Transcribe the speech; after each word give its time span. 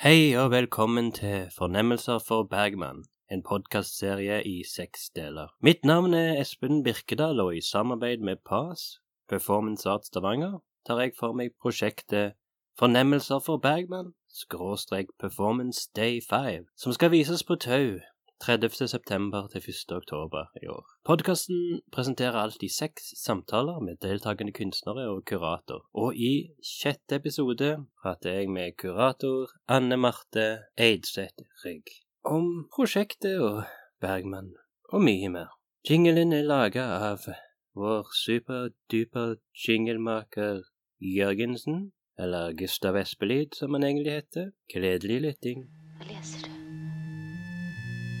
Hei 0.00 0.32
og 0.32 0.50
velkommen 0.50 1.12
til 1.12 1.50
Fornemmelser 1.52 2.22
for 2.24 2.42
Bergman, 2.42 3.02
en 3.30 3.42
podkastserie 3.42 4.38
i 4.48 4.62
seks 4.64 5.10
deler. 5.10 5.50
Mitt 5.60 5.84
navn 5.84 6.14
er 6.14 6.40
Espen 6.40 6.80
Birkedal, 6.82 7.40
og 7.40 7.56
i 7.56 7.60
samarbeid 7.60 8.24
med 8.24 8.36
PAS, 8.48 9.00
Performance 9.28 9.88
Art 9.88 10.06
Stavanger, 10.06 10.62
tar 10.86 11.02
jeg 11.04 11.12
for 11.18 11.36
meg 11.36 11.52
prosjektet 11.60 12.32
Fornemmelser 12.78 13.44
for 13.44 13.60
Bergman, 13.60 14.14
skråstrek 14.32 15.12
Performance 15.20 15.90
Day 15.96 16.22
5, 16.30 16.64
som 16.76 16.96
skal 16.96 17.12
vises 17.12 17.44
på 17.44 17.60
Tau 17.60 18.00
30. 18.46 18.88
september 18.88 19.48
til 19.52 19.62
1. 19.68 19.96
oktober 19.96 20.50
i 20.62 20.66
år. 20.72 20.84
Podkasten 21.04 21.80
presenterer 21.92 22.40
alltid 22.40 22.72
seks 22.72 23.12
samtaler 23.24 23.80
med 23.84 24.00
deltakende 24.02 24.52
kunstnere 24.56 25.08
og 25.12 25.24
kurator, 25.28 25.84
og 25.94 26.16
i 26.16 26.50
sjette 26.64 27.20
episode 27.20 27.74
prater 28.02 28.40
jeg 28.40 28.50
med 28.50 28.78
kurator 28.80 29.52
Anne 29.68 29.96
Marte 30.00 30.46
Eidseth 30.78 31.44
Rygg 31.64 32.00
om 32.24 32.68
prosjektet 32.74 33.40
og 33.40 33.62
Bergman, 34.00 34.52
og 34.92 35.02
mye 35.04 35.28
mer. 35.32 35.54
Jinglen 35.88 36.32
er 36.36 36.44
laga 36.44 36.84
av 37.10 37.24
vår 37.76 38.10
superduper 38.16 39.38
jinglemaker 39.66 40.62
Jørgensen, 41.00 41.90
eller 42.20 42.52
Gustav 42.52 43.00
Espelid, 43.00 43.56
som 43.56 43.74
han 43.74 43.88
egentlig 43.88 44.20
heter. 44.20 44.50
Gledelig 44.74 45.20
lytting. 45.28 45.68
Hva 45.96 46.12
leser 46.12 46.44
du? 46.44 46.49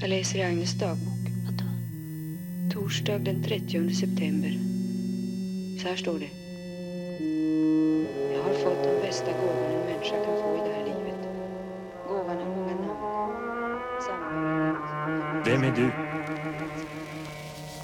Jag 0.00 0.10
leser 0.10 0.38
i 0.38 0.42
Agnes 0.42 0.74
dagbok. 0.74 1.26
Hva 1.44 1.52
da? 1.52 1.64
Torsdag 2.72 3.18
den 3.18 3.42
30 3.42 3.94
september. 3.94 4.52
Så 5.80 5.88
her 5.88 5.96
står 5.96 6.18
det. 6.18 6.30
Jeg 8.32 8.40
har 8.42 8.54
fått 8.62 8.84
den 8.84 8.96
beste 9.02 9.30
gaven 9.42 9.74
en 9.74 9.86
menneske 9.86 10.16
kan 10.24 10.36
få 10.42 10.54
i 10.56 10.60
det 10.68 10.74
här 10.76 10.84
livet. 10.84 11.20
Gaven 12.08 12.38
har 12.38 12.50
mange 12.56 12.74
navn. 12.86 13.34
Hvem 15.44 15.62
er 15.64 15.74
du? 15.76 15.86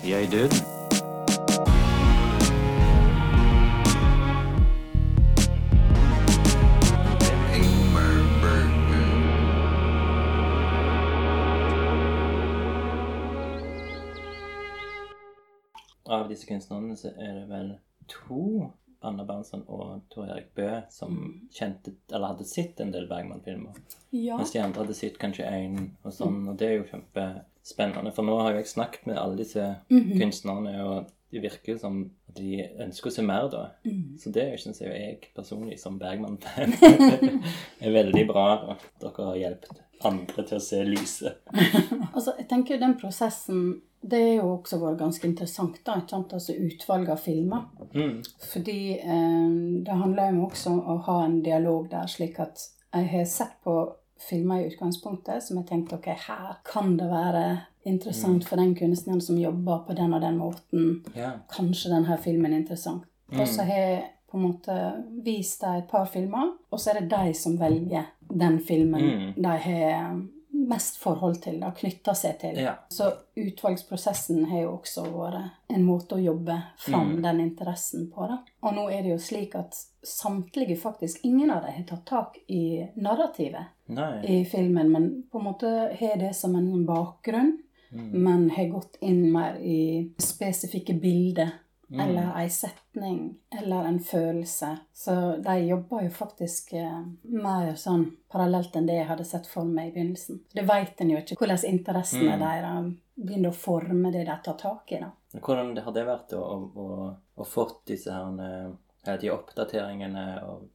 Jeg 0.08 0.25
er 0.25 0.30
død. 0.30 0.76
Disse 16.37 16.48
kunstnerne 16.48 16.97
så 17.01 17.12
er 17.17 17.41
det 17.41 17.47
vel 17.51 17.73
to, 18.11 18.69
Anna 19.06 19.27
Berntsen 19.29 19.62
og 19.70 20.06
Tor 20.12 20.29
Erik 20.31 20.53
Bø, 20.56 20.69
som 20.91 21.19
kjente, 21.55 21.92
eller 22.12 22.33
hadde 22.34 22.47
sett 22.48 22.81
en 22.83 22.92
del 22.95 23.09
Bergman-filmer. 23.11 23.77
Ja. 24.15 24.39
Mens 24.39 24.55
de 24.55 24.62
andre 24.62 24.84
hadde 24.84 24.97
sett 24.98 25.19
kanskje 25.23 25.47
én, 25.47 25.91
og 26.03 26.14
sånn. 26.17 26.41
Og 26.51 26.57
det 26.59 26.70
er 26.70 26.79
jo 26.79 26.89
kjempespennende. 26.91 28.14
For 28.17 28.27
nå 28.27 28.39
har 28.41 28.57
jeg 28.57 28.70
snakket 28.73 29.07
med 29.11 29.20
alle 29.20 29.39
disse 29.42 29.69
kunstnerne, 29.91 30.77
og 30.87 31.12
det 31.34 31.42
virker 31.45 31.79
som 31.79 32.01
de 32.37 32.61
ønsker 32.83 33.11
å 33.11 33.14
se 33.14 33.25
mer, 33.27 33.48
da. 33.53 33.64
Så 34.20 34.33
det 34.34 34.48
syns 34.62 34.81
jeg 34.83 34.92
jeg 34.97 35.33
personlig, 35.37 35.79
som 35.83 36.01
Bergman-fan, 36.01 36.75
er 37.84 37.95
veldig 38.01 38.25
bra. 38.29 38.48
at 38.75 38.89
Dere 39.03 39.29
har 39.31 39.42
hjulpet 39.45 39.83
andre 40.05 40.45
til 40.45 40.59
å 40.59 40.62
se 40.62 40.83
lyset. 40.89 41.42
Altså, 42.17 42.33
jeg 42.39 42.47
tenker 42.48 42.77
jo 42.77 42.81
den 42.81 42.95
prosessen 42.97 43.59
det 44.00 44.19
er 44.22 44.34
jo 44.36 44.48
også 44.52 44.78
vært 44.78 44.98
ganske 45.00 45.27
interessant, 45.27 45.78
da, 45.86 46.00
altså 46.20 46.55
utvalget 46.55 47.12
av 47.14 47.22
filmer. 47.22 47.62
Mm. 47.94 48.22
Fordi 48.52 48.80
eh, 48.98 49.47
det 49.86 50.00
handler 50.02 50.34
jo 50.34 50.47
også 50.47 50.70
om 50.70 50.80
å 50.80 50.98
ha 51.08 51.20
en 51.25 51.41
dialog 51.42 51.89
der, 51.91 52.06
slik 52.11 52.39
at 52.42 52.69
jeg 52.94 53.08
har 53.12 53.24
sett 53.28 53.56
på 53.64 53.77
filmer 54.28 54.62
i 54.62 54.69
utgangspunktet 54.70 55.44
som 55.44 55.58
jeg 55.58 55.67
tenkte 55.69 55.98
ok, 55.98 56.06
her 56.27 56.61
kan 56.64 56.94
det 56.97 57.08
være 57.11 57.42
interessant 57.86 58.47
for 58.48 58.56
den 58.56 58.72
kunstneren 58.74 59.20
som 59.20 59.39
jobber 59.39 59.84
på 59.86 59.94
den 59.94 60.14
og 60.17 60.22
den 60.24 60.39
måten. 60.41 60.86
Yeah. 61.14 61.42
Kanskje 61.52 61.92
denne 61.92 62.17
filmen 62.23 62.52
er 62.52 62.62
interessant. 62.62 63.05
Og 63.36 63.45
så 63.51 63.67
har 63.67 63.83
jeg 63.83 63.98
på 64.30 64.39
en 64.39 64.46
måte 64.48 64.77
vist 65.23 65.61
dem 65.62 65.83
et 65.83 65.90
par 65.90 66.06
filmer, 66.11 66.55
og 66.70 66.80
så 66.80 66.90
er 66.90 67.01
det 67.01 67.11
de 67.12 67.35
som 67.36 67.58
velger 67.61 68.08
den 68.33 68.58
filmen 68.61 69.05
Mm. 69.06 69.35
de 69.36 69.52
har 69.67 70.17
mest 70.67 70.97
forhold 70.99 71.39
til, 71.45 71.61
da, 71.63 71.71
knytta 71.71 72.13
seg 72.19 72.39
til. 72.41 72.57
Ja. 72.59 72.73
Så 72.91 73.13
utvalgsprosessen 73.39 74.45
har 74.51 74.65
jo 74.65 74.73
også 74.77 75.05
vært 75.13 75.51
en 75.73 75.85
måte 75.87 76.17
å 76.17 76.23
jobbe 76.23 76.57
fram 76.79 77.15
Mm. 77.17 77.23
den 77.23 77.41
interessen 77.41 78.11
på. 78.15 78.27
Da. 78.29 78.39
Og 78.63 78.75
nå 78.75 78.87
er 78.93 79.03
det 79.03 79.11
jo 79.13 79.19
slik 79.19 79.55
at 79.55 79.75
samtlige, 80.05 80.77
faktisk 80.79 81.25
ingen 81.25 81.51
av 81.51 81.63
dem, 81.63 81.73
har 81.77 81.85
tatt 81.85 82.05
tak 82.07 82.37
i 82.49 82.87
narrativet 82.97 83.67
Nei. 83.89 84.23
i 84.27 84.45
filmen, 84.45 84.91
men 84.93 85.23
på 85.33 85.39
en 85.39 85.45
måte 85.45 85.71
har 86.01 86.17
det 86.19 86.35
som 86.37 86.57
en 86.57 86.85
bakgrunn, 86.87 87.59
Mm. 87.93 88.11
men 88.13 88.51
har 88.51 88.65
gått 88.67 88.97
inn 89.01 89.31
mer 89.33 89.55
i 89.63 90.11
spesifikke 90.19 91.01
bilder. 91.01 91.53
Mm. 91.89 92.01
Eller 92.01 92.30
ei 92.41 92.48
setning, 92.51 93.36
eller 93.61 93.85
en 93.86 94.01
følelse. 94.02 94.73
Så 94.92 95.36
de 95.45 95.58
jobber 95.69 96.02
jo 96.02 96.11
faktisk 96.11 96.73
eh, 96.74 97.02
mer 97.23 97.74
sånn 97.79 98.08
parallelt 98.33 98.74
enn 98.77 98.89
det 98.89 98.97
jeg 98.98 99.08
hadde 99.11 99.27
sett 99.29 99.47
for 99.47 99.69
meg 99.70 99.92
i 99.92 99.95
begynnelsen. 99.95 100.41
Det 100.51 100.67
veit 100.67 101.01
en 101.01 101.13
jo 101.14 101.20
ikke 101.20 101.39
hvordan 101.39 101.63
interessene 101.70 102.35
Mm. 102.36 102.42
deres 102.42 102.97
begynner 103.14 103.52
å 103.52 103.57
forme 103.57 104.11
det 104.13 104.24
de 104.27 104.39
tar 104.45 104.58
tak 104.58 104.92
i. 104.92 105.01
da. 105.01 105.13
Hvordan 105.39 105.77
har 105.79 105.92
det 105.92 106.05
vært 106.08 106.33
å, 106.36 106.42
å, 106.74 107.14
å, 107.36 107.45
fått 107.45 107.85
disse 107.86 108.13
her, 108.13 108.74
eh, 109.07 109.17
de 109.23 109.30
oppdateringene 109.30 110.27
og 110.45 110.67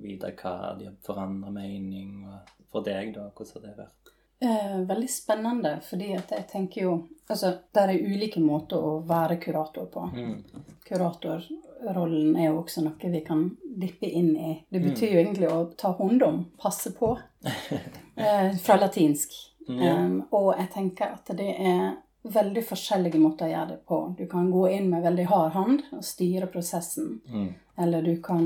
vite 0.00 0.30
hva 0.38 0.76
de 0.78 0.86
har 0.86 0.96
forandret 1.02 1.52
mening 1.52 2.24
og 2.30 2.56
For 2.70 2.86
deg, 2.86 3.08
da, 3.16 3.24
hvordan 3.34 3.56
har 3.56 3.62
det 3.64 3.70
vært? 3.80 3.99
Eh, 4.42 4.76
veldig 4.88 5.10
spennende, 5.10 5.80
fordi 5.84 6.14
at 6.16 6.30
jeg 6.32 6.46
tenker 6.52 6.86
jo 6.86 7.00
Altså, 7.30 7.52
det 7.70 7.82
er 7.84 8.06
ulike 8.10 8.40
måter 8.42 8.82
å 8.82 8.96
være 9.06 9.36
kurator 9.38 9.84
på. 9.86 10.00
Mm. 10.10 10.64
Kuratorrollen 10.82 12.32
er 12.34 12.48
jo 12.48 12.56
også 12.64 12.82
noe 12.82 13.10
vi 13.12 13.20
kan 13.22 13.44
dippe 13.62 14.08
inn 14.08 14.32
i. 14.34 14.54
Det 14.66 14.80
betyr 14.82 15.12
jo 15.12 15.20
egentlig 15.20 15.46
å 15.46 15.60
ta 15.78 15.92
hånd 15.94 16.24
om, 16.26 16.40
passe 16.58 16.90
på, 16.96 17.12
eh, 17.46 18.50
fra 18.58 18.80
latinsk. 18.80 19.36
Mm. 19.68 19.78
Um, 19.78 20.16
og 20.34 20.48
jeg 20.56 20.72
tenker 20.74 21.14
at 21.20 21.30
det 21.38 21.52
er 21.54 21.84
veldig 22.22 22.62
forskjellige 22.68 23.20
måter 23.20 23.48
å 23.48 23.52
gjøre 23.54 23.68
det 23.72 23.78
på. 23.88 23.98
Du 24.18 24.26
kan 24.28 24.50
gå 24.52 24.66
inn 24.74 24.90
med 24.92 25.04
veldig 25.06 25.26
hard 25.30 25.52
hånd 25.54 25.82
og 25.96 26.04
styre 26.04 26.50
prosessen. 26.52 27.14
Mm. 27.28 27.48
Eller 27.80 28.04
du 28.04 28.12
kan 28.22 28.44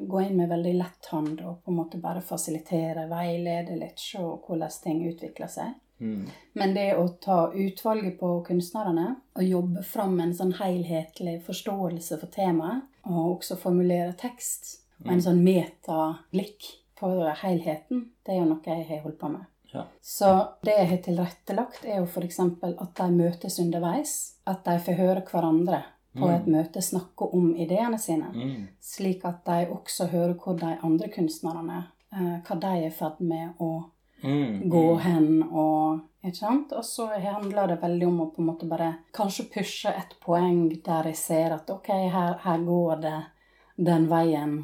gå 0.00 0.20
inn 0.26 0.36
med 0.36 0.50
veldig 0.52 0.74
lett 0.76 1.08
hånd 1.12 1.40
og 1.40 1.62
på 1.64 1.72
en 1.72 1.78
måte 1.78 2.00
bare 2.02 2.20
fasilitere, 2.24 3.06
veilede 3.08 3.78
litt, 3.80 3.96
se 4.00 4.20
hvordan 4.20 4.76
ting 4.82 5.00
utvikler 5.08 5.48
seg. 5.48 5.72
Mm. 6.04 6.26
Men 6.58 6.74
det 6.74 6.88
å 6.98 7.06
ta 7.22 7.38
utvalget 7.54 8.18
på 8.20 8.34
kunstnerne 8.44 9.06
og 9.38 9.46
jobbe 9.46 9.84
fram 9.88 10.18
en 10.20 10.34
sånn 10.36 10.52
helhetlig 10.58 11.38
forståelse 11.46 12.18
for 12.20 12.34
temaet, 12.34 12.84
og 13.04 13.36
også 13.38 13.56
formulere 13.60 14.14
tekst 14.16 14.78
og 15.04 15.10
en 15.12 15.22
sånn 15.22 15.42
metablikk 15.44 16.70
på 16.98 17.10
helheten, 17.42 18.08
det 18.24 18.32
er 18.32 18.40
jo 18.40 18.46
noe 18.48 18.64
jeg 18.64 18.86
har 18.88 19.02
holdt 19.04 19.20
på 19.20 19.32
med. 19.32 19.48
Ja. 19.74 19.84
Så 20.00 20.28
det 20.64 20.76
jeg 20.78 20.88
har 20.92 21.00
tilrettelagt, 21.08 21.84
er 21.84 21.98
jo 21.98 22.06
f.eks. 22.06 22.38
at 22.40 22.94
de 23.00 23.08
møtes 23.12 23.58
underveis. 23.58 24.14
At 24.46 24.64
de 24.64 24.78
får 24.78 24.98
høre 25.00 25.24
hverandre 25.26 25.82
på 26.14 26.28
et 26.30 26.46
møte 26.46 26.78
snakke 26.82 27.26
om 27.34 27.48
ideene 27.58 27.98
sine. 27.98 28.28
Mm. 28.30 28.68
Slik 28.80 29.24
at 29.26 29.40
de 29.48 29.66
også 29.74 30.06
hører 30.12 30.36
hvor 30.38 30.54
de 30.60 30.76
andre 30.86 31.08
kunstnerne 31.10 31.80
eh, 32.14 32.36
hva 32.46 32.56
de 32.62 32.70
er 32.70 32.86
i 32.86 32.94
ferd 32.94 33.20
med 33.20 33.58
å 33.58 33.72
Mm. 34.24 34.70
gå 34.72 34.96
hen 35.04 35.42
og 35.52 36.00
Ikke 36.24 36.38
sant? 36.38 36.70
Og 36.72 36.84
så 36.88 37.10
handler 37.20 37.66
det 37.68 37.82
veldig 37.82 38.06
om 38.08 38.20
å 38.22 38.26
på 38.32 38.40
en 38.40 38.46
måte 38.48 38.64
bare 38.66 38.86
kanskje 39.12 39.44
pushe 39.52 39.90
et 39.92 40.14
poeng 40.24 40.70
der 40.86 41.10
jeg 41.10 41.16
ser 41.20 41.52
at 41.52 41.68
ok, 41.68 41.90
her, 42.08 42.38
her 42.40 42.62
går 42.64 43.02
det 43.02 43.18
den 43.76 44.06
veien. 44.08 44.54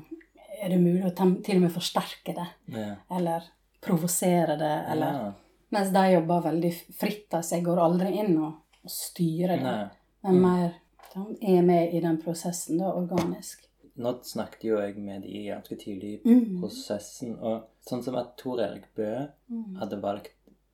Er 0.62 0.70
det 0.72 0.78
mulig 0.80 1.04
å 1.10 1.12
til 1.44 1.58
og 1.58 1.66
med 1.66 1.74
forsterke 1.74 2.32
det? 2.38 2.46
Ja. 2.72 2.94
Eller 3.12 3.44
provosere 3.80 4.56
det? 4.58 4.74
Eller 4.92 5.12
Ja. 5.12 5.32
Mens 5.72 5.90
de 5.94 6.12
jobber 6.12 6.40
veldig 6.42 6.70
fritt. 6.98 7.28
Altså 7.34 7.54
jeg 7.56 7.64
går 7.64 7.78
aldri 7.78 8.12
inn 8.18 8.36
og, 8.42 8.54
og 8.84 8.90
styrer 8.90 9.56
det. 9.56 9.62
Nei. 9.62 9.88
Men 10.24 10.40
mer 10.42 10.72
de 11.14 11.36
er 11.56 11.62
med 11.62 11.94
i 11.94 12.00
den 12.00 12.18
prosessen, 12.22 12.78
da, 12.78 12.90
organisk. 12.92 13.66
Nå 14.00 14.12
snakket 14.24 14.64
jo 14.64 14.78
jeg 14.80 14.96
med 14.98 15.22
de 15.22 15.44
ganske 15.46 15.76
tidlig 15.78 16.10
i 16.16 16.20
Mm. 16.28 16.60
prosessen, 16.60 17.36
og 17.40 17.64
sånn 17.86 18.02
som 18.02 18.14
at 18.16 18.36
Tor 18.36 18.60
Erik 18.60 18.86
Bø 18.96 19.26
Mm. 19.50 19.76
hadde 19.78 20.00
valgt 20.02 20.32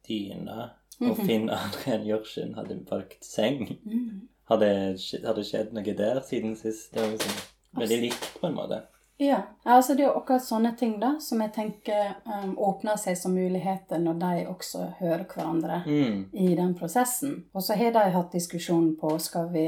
dyne, 0.09 0.71
og 1.01 1.17
Finn 1.17 1.49
Adrian 1.51 2.05
Jørgen 2.07 2.55
hadde 2.55 2.85
valgt 2.91 3.25
seng. 3.25 3.79
Mm. 3.85 4.21
Det, 4.49 5.23
har 5.25 5.35
det 5.35 5.45
skjedd 5.47 5.73
noe 5.75 5.83
der 5.97 6.21
siden 6.21 6.55
sist? 6.57 6.93
Det 6.95 7.03
var 7.03 7.11
liksom 7.11 7.33
veldig 7.81 8.01
likt, 8.01 8.29
på 8.41 8.47
en 8.47 8.55
måte. 8.55 8.83
Ja, 9.19 9.39
altså 9.65 9.95
det 9.97 10.03
er 10.05 10.11
jo 10.11 10.19
akkurat 10.19 10.45
sånne 10.45 10.75
ting 10.77 10.99
da, 11.01 11.15
som 11.25 11.41
jeg 11.41 11.53
tenker 11.55 12.11
um, 12.29 12.51
åpner 12.59 12.99
seg 13.01 13.17
som 13.17 13.33
muligheter 13.33 13.97
når 14.03 14.19
de 14.21 14.43
også 14.53 14.83
hører 14.99 15.25
hverandre 15.25 15.79
Mm. 15.87 16.27
i 16.37 16.51
den 16.59 16.75
prosessen. 16.77 17.45
Og 17.55 17.63
så 17.65 17.75
har 17.81 17.93
de 17.97 18.03
hatt 18.13 18.33
diskusjon 18.37 18.91
på 19.01 19.15
skal 19.19 19.49
vi, 19.55 19.65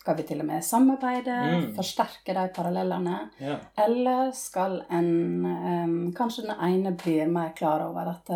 skal 0.00 0.16
vi 0.16 0.22
til 0.22 0.40
og 0.40 0.46
med 0.46 0.64
samarbeide, 0.64 1.36
Mm. 1.52 1.74
forsterke 1.76 2.32
de 2.34 2.48
parallellene, 2.56 3.18
Ja. 3.40 3.58
eller 3.76 4.30
skal 4.32 4.82
en 4.90 5.44
um, 5.44 6.12
Kanskje 6.16 6.46
den 6.46 6.56
ene 6.60 6.96
blir 6.96 7.26
mer 7.28 7.52
klar 7.56 7.84
over 7.90 8.08
at 8.08 8.30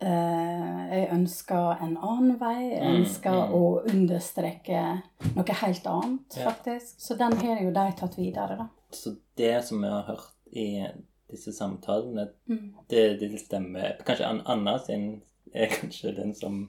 jeg 0.00 1.08
ønsker 1.12 1.82
en 1.84 1.96
annen 1.98 2.38
vei. 2.40 2.70
Jeg 2.70 2.82
Mm, 2.82 2.96
ønsker 3.02 3.30
mm. 3.36 3.52
å 3.54 3.84
understreke 3.90 5.02
noe 5.36 5.54
helt 5.62 5.86
annet, 5.86 6.36
Ja. 6.36 6.50
faktisk. 6.50 7.00
Så 7.00 7.14
den 7.18 7.36
har 7.36 7.60
jo 7.60 7.70
de 7.70 7.92
tatt 7.96 8.16
videre, 8.18 8.56
da. 8.56 8.68
Så 8.90 9.16
det 9.36 9.64
som 9.64 9.82
vi 9.82 9.88
har 9.88 10.02
hørt 10.02 10.32
i 10.52 10.86
disse 11.30 11.52
samtalene, 11.52 12.28
Mm. 12.48 12.74
det, 12.88 13.20
det 13.20 13.38
stemmer. 13.40 13.96
Kanskje 14.04 14.42
Anna 14.46 14.78
sin 14.78 15.22
er 15.54 15.66
kanskje 15.66 16.14
den 16.16 16.34
som 16.34 16.68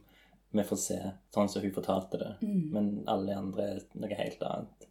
vi 0.54 0.64
får 0.64 0.78
se 0.78 1.00
sånn 1.34 1.50
som 1.50 1.62
hun 1.62 1.72
fortalte 1.72 2.18
det. 2.20 2.36
Mm. 2.42 2.70
Men 2.74 3.04
alle 3.08 3.36
andre 3.38 3.64
er 3.64 3.80
noe 3.96 4.16
helt 4.16 4.42
annet. 4.44 4.88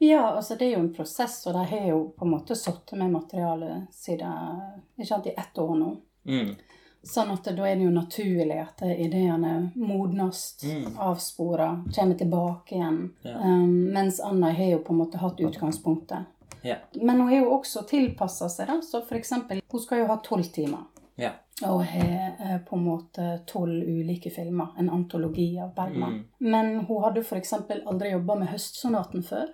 Ja, 0.00 0.36
altså 0.36 0.56
det 0.56 0.66
er 0.68 0.76
jo 0.76 0.84
en 0.84 0.94
prosess, 0.94 1.46
og 1.46 1.54
de 1.54 1.64
har 1.64 1.88
jo 1.88 2.12
på 2.18 2.24
en 2.24 2.30
måte 2.30 2.54
sittet 2.54 2.92
med 2.98 3.10
materialet 3.10 3.88
siden 3.92 4.60
ikke 4.96 5.06
sant, 5.08 5.26
i 5.26 5.34
ett 5.36 5.58
år 5.58 5.74
nå. 5.76 5.96
Mm. 6.26 6.56
Sånn 7.02 7.30
at 7.32 7.44
da 7.44 7.64
er 7.68 7.76
det 7.78 7.84
jo 7.84 7.90
naturlig 7.94 8.56
at 8.60 8.82
ideene 8.82 9.70
modnes, 9.76 10.58
Mm. 10.64 10.96
avsporer, 10.98 11.84
kommer 11.94 12.14
tilbake 12.18 12.74
igjen. 12.74 13.14
Ja. 13.22 13.36
Um, 13.38 13.92
mens 13.92 14.20
Anna 14.20 14.50
har 14.52 14.64
jo 14.72 14.78
på 14.78 14.92
en 14.92 14.98
måte 14.98 15.18
hatt 15.18 15.40
utgangspunktet. 15.40 16.24
Ja. 16.62 16.76
Men 16.94 17.20
hun 17.20 17.28
har 17.28 17.36
jo 17.38 17.50
også 17.54 17.82
tilpassa 17.88 18.48
seg, 18.48 18.66
da. 18.66 18.80
Så 18.82 19.02
for 19.06 19.14
eksempel, 19.16 19.62
hun 19.70 19.80
skal 19.80 19.98
jo 20.02 20.06
ha 20.06 20.16
tolv 20.16 20.50
timer. 20.52 20.84
Ja. 21.16 21.30
Og 21.62 21.84
har 21.84 22.34
eh, 22.40 22.58
på 22.66 22.76
en 22.76 22.84
måte 22.84 23.40
tolv 23.46 23.82
ulike 23.88 24.30
filmer. 24.30 24.68
En 24.78 24.90
antologi 24.90 25.58
av 25.58 25.72
Bergman. 25.74 26.12
Mm. 26.12 26.24
Men 26.50 26.84
hun 26.86 27.02
hadde 27.02 27.24
eksempel 27.38 27.82
aldri 27.86 28.10
jobba 28.12 28.34
med 28.38 28.48
Høstsonaten 28.48 29.22
før. 29.26 29.48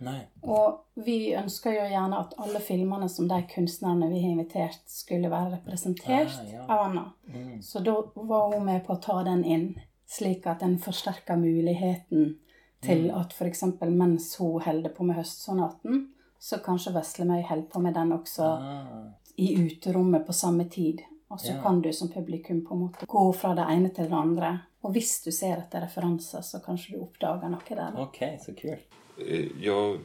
Nei. 0.00 0.20
Og 0.42 0.80
vi 0.94 1.34
ønsker 1.34 1.72
jo 1.72 1.84
gjerne 1.88 2.18
at 2.20 2.34
alle 2.38 2.60
filmene 2.60 3.08
som 3.08 3.28
de 3.28 3.42
kunstnerne 3.54 4.08
vi 4.10 4.20
har 4.22 4.30
invitert, 4.34 4.80
skulle 4.86 5.30
være 5.30 5.52
representert 5.56 6.28
Ah, 6.40 6.50
ja. 6.52 6.62
av 6.68 6.80
Anna. 6.90 7.04
Mm. 7.32 7.62
Så 7.62 7.80
da 7.84 7.94
var 8.14 8.52
hun 8.54 8.64
med 8.66 8.84
på 8.86 8.92
å 8.96 9.00
ta 9.02 9.22
den 9.24 9.44
inn, 9.44 9.80
slik 10.06 10.46
at 10.46 10.60
den 10.60 10.78
forsterka 10.78 11.36
muligheten 11.36 12.36
til 12.82 13.06
Mm. 13.10 13.20
at 13.20 13.32
f.eks. 13.32 13.62
mens 13.88 14.36
hun 14.38 14.60
holder 14.60 14.90
på 14.90 15.04
med 15.04 15.16
Høstsonaten, 15.16 16.08
så 16.38 16.58
kanskje 16.62 16.92
Veslemøy 16.92 17.42
holder 17.42 17.68
på 17.68 17.80
med 17.80 17.94
den 17.94 18.12
også 18.12 18.42
Ah. 18.44 19.08
i 19.38 19.54
uterommet 19.66 20.26
på 20.26 20.32
samme 20.32 20.64
tid. 20.70 21.00
Og 21.30 21.38
så 21.40 21.54
Ja. 21.56 21.62
kan 21.62 21.80
du 21.80 21.92
som 21.92 22.08
publikum 22.08 22.62
på 22.64 22.72
en 22.74 22.80
måte 22.80 23.06
gå 23.06 23.34
fra 23.34 23.54
det 23.54 23.64
ene 23.68 23.88
til 23.88 24.04
det 24.04 24.12
andre. 24.12 24.60
Og 24.84 24.92
hvis 24.92 25.24
du 25.24 25.30
ser 25.32 25.56
etter 25.56 25.80
referanser, 25.80 26.38
så 26.42 26.60
kanskje 26.62 26.92
du 26.92 27.00
oppdager 27.02 27.48
noe 27.50 27.60
der. 27.68 28.00
Ok, 28.00 28.18
så 28.38 28.54
kult. 28.54 28.84
Eh, 29.18 29.46
Jag 29.60 29.98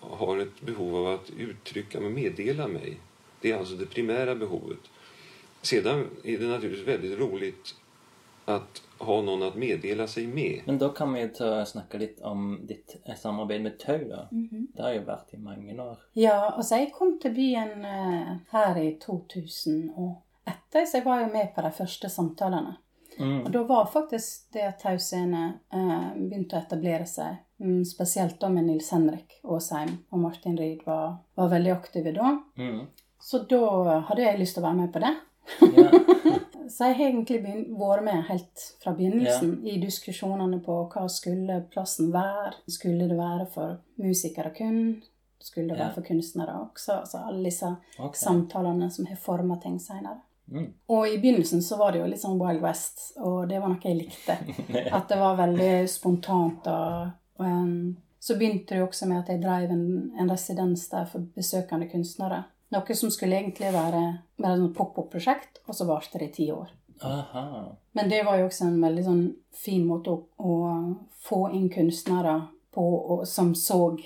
har 0.00 0.38
ett 0.38 0.60
behov 0.60 0.96
av 0.96 1.06
att 1.14 1.30
uttrycka 1.38 2.00
mig, 2.00 2.10
meddela 2.10 2.68
mig. 2.68 2.96
Det 3.40 3.50
är 3.50 3.58
alltså 3.58 3.74
det 3.74 3.86
primära 3.86 4.34
behovet. 4.34 4.78
Sedan 5.62 6.06
är 6.24 6.38
det 6.38 6.46
naturligtvis 6.46 6.88
väldigt 6.88 7.18
roligt 7.18 7.74
att 8.44 8.82
ha 8.98 9.22
någon 9.22 9.42
att 9.42 9.54
meddela 9.54 10.06
sig 10.06 10.26
med. 10.26 10.60
Men 10.66 10.78
da 10.78 10.88
kan 10.88 11.12
vi 11.12 11.22
jo 11.22 11.28
ta 11.34 11.60
og 11.60 11.68
snakke 11.68 11.98
litt 11.98 12.20
om 12.20 12.60
ditt 12.66 12.96
eh, 13.04 13.14
samarbeid 13.16 13.62
med 13.62 13.78
Tau, 13.78 13.98
da. 14.08 14.28
-hmm. 14.32 14.66
Det 14.76 14.82
har 14.82 14.92
jo 14.92 15.00
vært 15.02 15.34
i 15.34 15.36
mange 15.36 15.82
år. 15.82 15.96
Ja, 16.12 16.50
altså 16.56 16.76
jeg 16.76 16.92
kom 16.92 17.18
til 17.18 17.34
byen 17.34 17.84
eh, 17.84 18.36
her 18.50 18.76
i 18.82 18.98
2001, 19.06 20.16
så 20.72 20.96
jeg 20.96 21.04
var 21.04 21.20
jo 21.20 21.26
med 21.32 21.54
på 21.54 21.62
de 21.62 21.70
første 21.70 22.08
samtalene. 22.08 22.76
Og 23.18 23.26
Mm. 23.26 23.52
da 23.52 23.62
var 23.62 23.86
faktisk 23.86 24.52
det 24.52 24.74
Tau 24.82 24.98
Scene 24.98 25.52
eh, 25.72 26.14
begynte 26.16 26.56
å 26.56 26.60
etablere 26.66 27.06
seg, 27.06 27.36
mm, 27.64 27.84
spesielt 27.88 28.36
da 28.40 28.50
med 28.52 28.68
Nils 28.68 28.90
Henrik 28.94 29.38
Aasheim 29.42 29.96
og 30.12 30.20
Martin 30.22 30.58
Ried 30.60 30.84
var, 30.86 31.16
var 31.34 31.50
veldig 31.52 31.72
aktive 31.74 32.12
da. 32.16 32.36
Mm. 32.60 32.84
Så 33.24 33.40
da 33.48 34.00
hadde 34.10 34.26
jeg 34.26 34.40
lyst 34.42 34.58
til 34.58 34.64
å 34.64 34.68
være 34.68 34.80
med 34.82 34.92
på 34.92 35.02
det. 35.04 35.14
Yeah. 35.64 36.00
Så 36.74 36.88
jeg 36.88 36.96
har 36.96 37.10
egentlig 37.10 37.38
vært 37.76 38.04
med 38.06 38.22
helt 38.28 38.62
fra 38.82 38.94
begynnelsen 38.96 39.58
i 39.68 39.76
diskusjonene 39.82 40.62
på 40.64 40.78
hva 40.92 41.04
skulle 41.12 41.60
plassen 41.72 42.08
være. 42.14 42.54
Skulle 42.72 43.08
det 43.10 43.18
være 43.18 43.48
for 43.52 43.78
musikere 44.00 44.52
kun? 44.56 44.78
Skulle 45.40 45.70
det 45.70 45.76
yeah. 45.76 45.86
være 45.86 45.96
for 45.98 46.08
kunstnere 46.08 46.54
også? 46.62 47.00
Altså 47.02 47.20
alle 47.28 47.44
disse 47.50 47.68
okay. 47.98 48.20
samtalene 48.20 48.88
som 48.90 49.08
har 49.08 49.20
forma 49.20 49.58
ting 49.62 49.76
seinere. 49.80 50.22
Mm. 50.52 50.70
Og 50.92 51.08
i 51.08 51.18
begynnelsen 51.18 51.62
så 51.64 51.76
var 51.80 51.92
det 51.92 52.02
jo 52.02 52.08
litt 52.08 52.20
sånn 52.20 52.40
Wild 52.40 52.60
West, 52.64 53.12
og 53.16 53.46
det 53.48 53.60
var 53.60 53.72
noe 53.72 53.84
jeg 53.84 54.00
likte. 54.00 54.36
At 54.96 55.08
det 55.08 55.20
var 55.20 55.38
veldig 55.40 55.74
spontant. 55.90 56.68
Og, 56.68 57.12
og 57.38 57.94
så 58.24 58.36
begynte 58.38 58.74
det 58.74 58.80
jo 58.80 58.86
også 58.86 59.06
med 59.10 59.18
at 59.22 59.28
jeg 59.28 59.42
drev 59.42 59.70
en, 59.74 60.12
en 60.18 60.30
residens 60.30 60.88
der 60.88 61.04
for 61.10 61.26
besøkende 61.36 61.88
kunstnere. 61.90 62.44
Noe 62.72 62.94
som 62.96 63.10
skulle 63.12 63.36
egentlig 63.36 63.72
være 63.74 64.00
bare 64.40 64.64
et 64.64 64.74
pop-opp-prosjekt, 64.76 65.60
og 65.68 65.74
så 65.76 65.84
varte 65.86 66.18
det 66.18 66.30
i 66.30 66.34
ti 66.38 66.46
år. 66.52 66.70
Aha. 67.04 67.44
Men 67.92 68.08
det 68.10 68.22
var 68.26 68.38
jo 68.38 68.46
også 68.48 68.64
en 68.68 68.80
veldig 68.82 69.04
sånn 69.04 69.24
fin 69.54 69.84
måte 69.86 70.10
å, 70.14 70.24
å 70.38 70.54
få 71.26 71.44
inn 71.54 71.68
kunstnere 71.70 72.38
på, 72.74 72.82
og, 72.82 73.26
som 73.28 73.52
så 73.54 73.96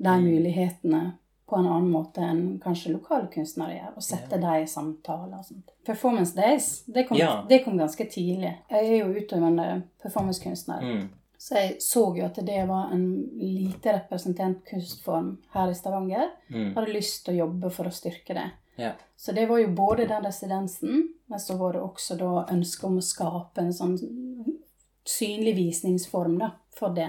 de 0.00 0.16
mulighetene 0.24 1.12
på 1.50 1.56
en 1.58 1.66
annen 1.66 1.90
måte 1.90 2.22
enn 2.22 2.42
kanskje 2.62 2.92
lokale 2.94 3.26
kunstnere 3.32 3.74
gjør, 3.78 3.94
og 3.98 4.04
sette 4.06 4.38
dem 4.38 4.62
i 4.62 4.68
samtaler 4.70 5.38
og 5.40 5.44
sånt. 5.48 5.72
Performance 5.86 6.36
Days, 6.36 6.68
det 6.86 7.08
kom, 7.08 7.18
Ja. 7.18 7.44
det 7.48 7.64
kom 7.64 7.78
ganske 7.78 8.06
tidlig. 8.10 8.52
Jeg 8.70 8.86
er 8.86 9.00
jo 9.04 9.14
utøvende 9.16 9.82
performancekunstner, 10.02 10.80
Mm. 10.82 11.08
Så 11.40 11.54
jeg 11.56 11.76
så 11.80 12.02
jo 12.18 12.24
at 12.26 12.36
det 12.44 12.58
var 12.68 12.90
en 12.92 13.04
lite 13.40 13.94
representert 13.96 14.58
kunstform 14.68 15.30
her 15.54 15.70
i 15.72 15.74
Stavanger. 15.78 16.26
Mm. 16.52 16.74
Hadde 16.76 16.92
lyst 16.92 17.24
til 17.24 17.34
å 17.34 17.46
jobbe 17.46 17.70
for 17.72 17.88
å 17.88 17.92
styrke 17.96 18.34
det. 18.36 18.50
Ja. 18.76 18.92
Så 19.16 19.32
det 19.36 19.46
var 19.48 19.58
jo 19.62 19.70
både 19.76 20.06
den 20.08 20.24
residensen, 20.24 21.06
men 21.26 21.40
så 21.40 21.56
var 21.56 21.72
det 21.72 21.80
også 21.84 22.16
da 22.20 22.44
ønsket 22.52 22.84
om 22.90 22.98
å 23.00 23.04
skape 23.04 23.64
en 23.64 23.72
sånn 23.76 23.96
synlig 25.08 25.54
visningsform 25.56 26.38
da, 26.40 26.50
for 26.76 26.92
det. 26.96 27.08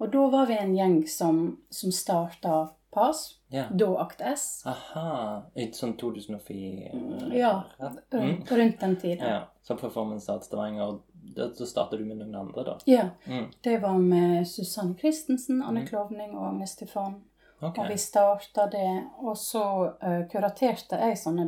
Og 0.00 0.10
da 0.12 0.26
var 0.32 0.46
vi 0.48 0.56
en 0.60 0.74
gjeng 0.76 0.96
som, 1.08 1.42
som 1.70 1.92
starta 1.92 2.68
PAS, 2.92 3.34
Ja. 3.52 3.66
da 3.70 3.86
Akt 4.02 4.20
S. 4.24 4.62
Aha. 4.66 5.42
I 5.54 5.68
sånn 5.72 5.96
2004? 5.96 6.90
Ja, 7.36 7.64
Mm. 8.12 8.42
rundt 8.48 8.80
den 8.80 8.96
tiden. 8.96 9.26
Ja. 9.28 9.42
Så 9.62 9.76
Performance 9.76 10.32
Art 10.32 10.44
Stavanger. 10.44 10.98
Da, 11.36 11.48
startet 11.66 11.98
du 12.00 12.04
med 12.08 12.16
noen 12.22 12.34
andre, 12.34 12.64
da? 12.64 12.76
Ja, 12.88 13.08
Mm. 13.26 13.46
det 13.62 13.78
var 13.82 13.98
med 13.98 14.46
Susanne 14.48 14.94
Christensen, 14.98 15.62
Anne 15.62 15.80
Mm. 15.80 15.86
Klovning 15.88 16.36
og 16.36 16.46
Agnes 16.48 16.70
Stefan. 16.70 17.22
Okay. 17.60 17.84
Og 17.84 17.90
vi 17.90 17.96
starta 17.96 18.66
det, 18.72 19.06
og 19.18 19.36
så 19.36 19.64
uh, 20.02 20.22
kuraterte 20.32 20.96
jeg 21.00 21.16
sånne 21.18 21.46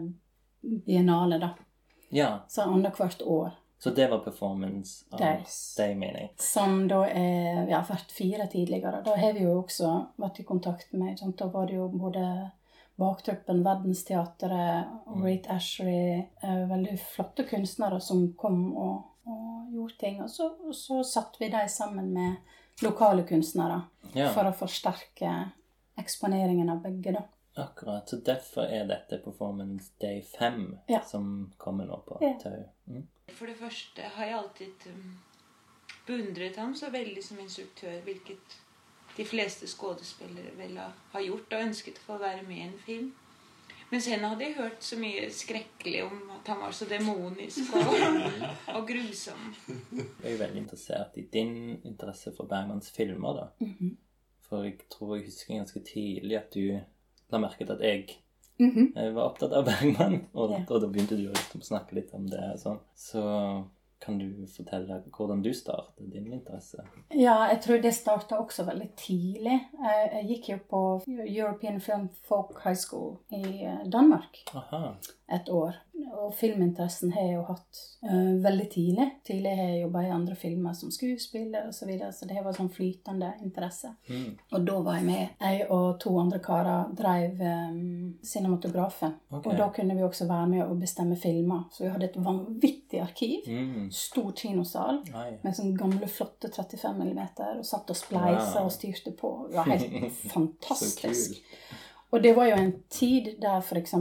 biennale, 0.86 1.38
da. 1.40 1.50
Ja. 2.10 2.38
Så 2.48 2.62
annethvert 2.62 3.22
år. 3.22 3.50
Så 3.78 3.90
det 3.94 4.08
var 4.10 4.18
Performance 4.18 5.04
av. 5.12 5.20
Day, 5.76 5.94
mener 5.94 6.18
jeg. 6.20 6.30
Som 6.42 6.88
da 6.88 7.04
er 7.06 7.68
ja, 7.70 7.82
vært 7.86 8.10
fire 8.10 8.48
tidligere. 8.50 9.02
Da 9.04 9.14
har 9.16 9.32
vi 9.36 9.44
jo 9.44 9.52
også 9.62 9.90
vært 10.18 10.40
i 10.40 10.44
kontakt 10.48 10.92
med? 10.92 11.20
Da 11.38 11.46
var 11.46 11.66
det 11.66 11.76
jo 11.76 11.88
både 11.88 12.50
Baktruppen, 12.98 13.62
Verdensteatret 13.62 14.88
Great 15.22 15.46
Ashery 15.54 16.18
eh, 16.42 16.64
Veldig 16.68 16.96
flotte 16.98 17.44
kunstnere 17.46 18.00
som 18.02 18.32
kom 18.34 18.72
og, 18.76 19.04
og 19.28 19.72
gjorde 19.72 19.96
ting. 20.00 20.22
Og 20.22 20.30
så, 20.30 20.48
og 20.64 20.74
så 20.74 21.02
satte 21.04 21.38
vi 21.40 21.48
dem 21.52 21.68
sammen 21.68 22.12
med 22.12 22.36
lokale 22.82 23.24
kunstnere 23.28 23.82
Ja. 24.14 24.30
for 24.32 24.44
å 24.48 24.54
forsterke 24.54 25.50
eksponeringen 25.98 26.68
av 26.70 26.82
begge, 26.82 27.12
da. 27.12 27.22
Akkurat. 27.58 28.08
Så 28.08 28.16
derfor 28.22 28.62
er 28.70 28.84
dette 28.86 29.18
Performance 29.24 29.90
Day 30.00 30.22
5 30.22 30.78
Ja. 30.88 31.00
som 31.02 31.52
kommer 31.58 31.86
nå 31.86 31.96
på 32.06 32.18
Ja. 32.22 32.34
Tau. 32.42 32.64
Mm. 32.86 33.06
For 33.34 33.46
det 33.46 33.56
første 33.58 34.02
har 34.02 34.24
jeg 34.24 34.34
alltid 34.38 34.86
um, 34.92 35.18
beundret 36.06 36.56
ham 36.56 36.74
så 36.74 36.90
veldig 36.90 37.22
som 37.24 37.38
instruktør, 37.42 38.00
hvilket 38.04 38.56
de 39.16 39.24
fleste 39.24 39.66
skuespillere 39.66 40.54
vel 40.56 40.76
har- 40.78 40.94
har 41.12 41.20
gjort 41.20 41.52
og 41.52 41.60
ønsket 41.66 41.98
å 41.98 42.06
få 42.06 42.18
være 42.18 42.42
med 42.46 42.56
i 42.56 42.62
en 42.68 42.78
film. 42.86 43.14
Men 43.90 44.00
sen 44.04 44.20
hadde 44.20 44.44
jeg 44.44 44.54
hørt 44.58 44.82
så 44.84 44.98
mye 45.00 45.30
skrekkelig 45.32 46.02
om 46.04 46.18
at 46.34 46.46
han 46.52 46.60
var 46.60 46.70
så 46.76 46.84
demonisk 46.90 47.72
og, 47.74 47.94
og 48.76 48.82
grusom. 48.88 49.46
Jeg 50.22 50.32
er 50.34 50.38
veldig 50.42 50.62
interessert 50.62 51.16
i 51.16 51.24
din 51.32 51.80
interesse 51.88 52.32
for 52.36 52.44
Bergmans 52.50 52.90
filmer, 52.92 53.32
da. 53.42 53.46
Mhm. 53.64 53.96
For 54.48 54.64
jeg 54.64 54.78
tror 54.92 55.16
jeg 55.16 55.24
husker 55.26 55.54
ganske 55.58 55.80
tidlig 55.84 56.36
at 56.38 56.54
du 56.54 56.80
la 57.32 57.38
merke 57.38 57.64
til 57.66 57.72
at 57.76 57.80
jeg 57.84 58.08
Mhm. 58.60 58.92
Jeg 58.96 59.14
var 59.14 59.28
opptatt 59.28 59.52
av 59.54 59.64
Bergman, 59.68 60.16
og, 60.34 60.50
Ja. 60.50 60.64
og 60.68 60.80
da 60.82 60.86
begynte 60.88 61.14
du 61.16 61.28
å 61.28 61.32
liksom 61.36 61.60
snakke 61.62 61.94
litt 61.94 62.08
om 62.12 62.24
det. 62.26 62.40
Sånn. 62.58 62.80
Så 62.96 63.20
Kan 64.00 64.18
du 64.18 64.46
fortelle 64.46 65.00
hvordan 65.16 65.42
du 65.42 65.50
startet 65.54 66.12
din 66.12 66.32
interesse? 66.32 66.84
Ja, 67.10 67.48
jeg 67.50 67.60
tror 67.64 67.80
det 67.82 67.94
starta 67.94 68.38
også 68.38 68.64
veldig 68.68 68.90
tidlig. 68.96 69.56
Jeg, 69.82 70.24
gikk 70.28 70.50
jo 70.52 70.58
på 70.70 70.82
European 71.08 71.80
Film 71.80 72.08
Folk 72.28 72.60
High 72.64 72.78
School 72.78 73.16
i 73.34 73.64
eh, 73.66 73.82
Danmark 73.92 74.38
Aha. 74.54 74.94
et 75.34 75.50
år. 75.50 75.74
Og 76.18 76.34
filminteressen 76.34 77.12
har 77.14 77.26
jeg 77.26 77.36
jo 77.36 77.44
hatt 77.48 77.80
uh, 78.06 78.34
veldig 78.44 78.66
tidlig. 78.70 79.06
Tidlig 79.26 79.54
har 79.58 79.70
jeg 79.72 79.82
jobba 79.82 80.02
i 80.06 80.12
andre 80.14 80.36
filmer 80.38 80.76
som 80.78 80.92
skuespiller 80.94 81.68
osv., 81.68 81.78
så, 81.78 81.88
videre, 81.88 82.12
så 82.12 82.28
det 82.28 82.42
var 82.44 82.56
sånn 82.56 82.70
flytende 82.72 83.32
interesse. 83.44 83.92
Mm. 84.10 84.36
Og 84.52 84.66
da 84.68 84.76
var 84.86 84.98
jeg 84.98 85.06
med. 85.08 85.34
Jeg 85.40 85.66
og 85.74 85.86
to 86.02 86.12
andre 86.20 86.40
karer 86.44 86.92
drev 86.98 87.42
um, 87.42 87.80
Cinematografen. 88.24 89.16
Okay. 89.30 89.50
Og 89.52 89.58
da 89.58 89.68
kunne 89.74 89.96
vi 89.98 90.06
også 90.06 90.28
være 90.30 90.50
med 90.54 90.64
og 90.66 90.78
bestemme 90.82 91.18
filmer. 91.18 91.66
Så 91.72 91.86
vi 91.86 91.92
hadde 91.94 92.10
et 92.10 92.20
vanvittig 92.28 93.02
arkiv. 93.02 93.48
Mm. 93.48 93.88
Stor 93.94 94.32
kinosal 94.38 95.02
Nei. 95.12 95.28
med 95.42 95.56
sånn 95.56 95.74
gamle, 95.78 96.10
flotte 96.10 96.50
35 96.52 97.02
mm, 97.02 97.22
og 97.58 97.66
satt 97.66 97.90
og 97.90 97.98
spleisa 97.98 98.58
Wow. 98.58 98.64
og 98.68 98.72
styrte 98.72 99.12
på. 99.16 99.30
Det 99.50 99.56
var 99.56 99.64
helt 99.72 100.12
fantastisk. 100.34 101.40
Og 102.10 102.22
det 102.22 102.30
var 102.36 102.46
jo 102.48 102.56
en 102.56 102.70
tid 102.88 103.34
der 103.40 103.58
f.eks. 103.60 103.92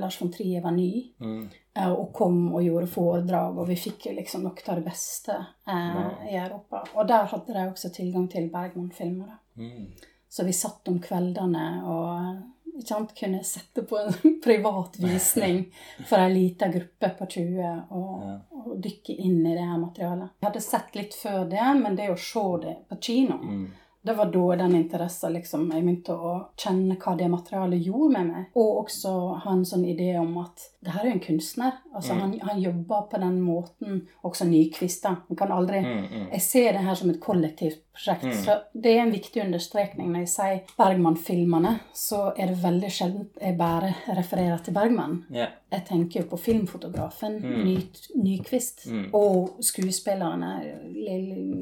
Lars 0.00 0.20
von 0.22 0.30
Trier 0.32 0.62
var 0.64 0.70
ny, 0.72 1.12
Mm. 1.20 1.48
eh, 1.76 1.90
og 1.92 2.12
kom 2.14 2.54
og 2.54 2.62
gjorde 2.64 2.86
foredrag, 2.86 3.58
og 3.58 3.68
vi 3.68 3.74
fikk 3.76 4.06
liksom 4.16 4.42
noe 4.46 4.54
av 4.68 4.76
det 4.80 4.84
beste 4.86 5.34
eh, 5.68 5.74
ja. 5.96 6.06
i 6.30 6.36
Europa. 6.46 6.84
Og 6.94 7.08
der 7.08 7.24
hadde 7.28 7.52
de 7.52 7.66
også 7.70 7.90
tilgang 7.92 8.28
til 8.32 8.48
Bergman-filmer. 8.50 9.36
Mm. 9.56 9.92
Så 10.32 10.44
vi 10.48 10.52
satt 10.56 10.88
om 10.88 10.98
kveldene 11.04 11.66
og 11.84 12.40
ikke 12.72 12.88
sant, 12.88 13.10
kunne 13.18 13.42
sette 13.44 13.82
på 13.84 13.98
en 14.00 14.38
privat 14.44 14.96
visning 14.96 15.66
for 16.08 16.16
ei 16.24 16.30
lita 16.32 16.70
gruppe 16.72 17.10
på 17.18 17.26
20 17.26 17.66
og, 17.92 18.22
Ja. 18.24 18.38
og 18.62 18.78
dykke 18.80 19.12
inn 19.20 19.42
i 19.46 19.52
det 19.52 19.60
her 19.68 19.76
materialet. 19.76 20.30
Jeg 20.40 20.48
hadde 20.48 20.60
sett 20.64 20.94
litt 20.96 21.12
før 21.14 21.44
det, 21.50 21.66
men 21.82 21.96
det 22.00 22.08
å 22.08 22.16
se 22.16 22.46
det 22.64 22.76
på 22.88 22.96
kino, 23.00 23.36
Mm. 23.42 23.66
Det 24.02 24.12
var 24.18 24.26
da 24.34 24.56
den 24.56 24.74
interessen 24.76 25.36
liksom, 25.36 25.68
jeg 25.70 25.84
begynte 25.84 26.14
å 26.14 26.32
kjenne 26.58 26.96
hva 26.98 27.14
det 27.18 27.28
materialet 27.30 27.84
gjorde 27.86 28.12
med 28.16 28.30
meg. 28.32 28.48
Og 28.58 28.80
også 28.82 29.12
ha 29.44 29.52
en 29.54 29.66
sånn 29.68 29.84
idé 29.86 30.16
om 30.18 30.34
at 30.42 30.64
det 30.84 30.90
her 30.92 31.00
er 31.00 31.06
jo 31.06 31.12
en 31.12 31.20
kunstner. 31.20 31.72
Altså, 31.94 32.14
Mm. 32.14 32.20
han, 32.20 32.40
han 32.42 32.60
jobber 32.60 33.02
på 33.10 33.20
den 33.20 33.40
måten, 33.40 34.08
også 34.24 34.44
nykvista. 34.44 35.08
Han 35.28 35.36
kan 35.36 35.52
aldri 35.52 35.80
Mm. 35.80 36.00
Mm. 36.10 36.26
jeg 36.32 36.40
ser 36.42 36.72
det 36.72 36.80
her 36.80 36.94
som 36.94 37.10
et 37.10 37.20
kollektivt 37.20 37.78
prosjekt. 37.92 38.24
Mm. 38.24 38.32
Så 38.32 38.60
det 38.82 38.96
er 38.96 39.02
en 39.02 39.12
viktig 39.12 39.42
understrekning. 39.44 40.10
Når 40.12 40.18
jeg 40.18 40.28
sier 40.28 40.60
Bergman-filmene, 40.78 41.78
så 41.94 42.32
er 42.36 42.46
det 42.46 42.56
veldig 42.62 42.90
sjelden 42.90 43.28
jeg 43.40 43.56
bare 43.58 43.94
refererer 44.16 44.58
til 44.64 44.72
Bergman. 44.74 45.24
Yeah. 45.32 45.48
Jeg 45.72 45.84
tenker 45.88 46.20
jo 46.22 46.26
på 46.28 46.36
filmfotografen 46.38 47.38
Mm. 47.42 47.64
Ny, 47.64 47.76
Nykvist 48.16 48.86
Mm. 48.90 49.10
og 49.14 49.56
skuespillerne. 49.60 50.62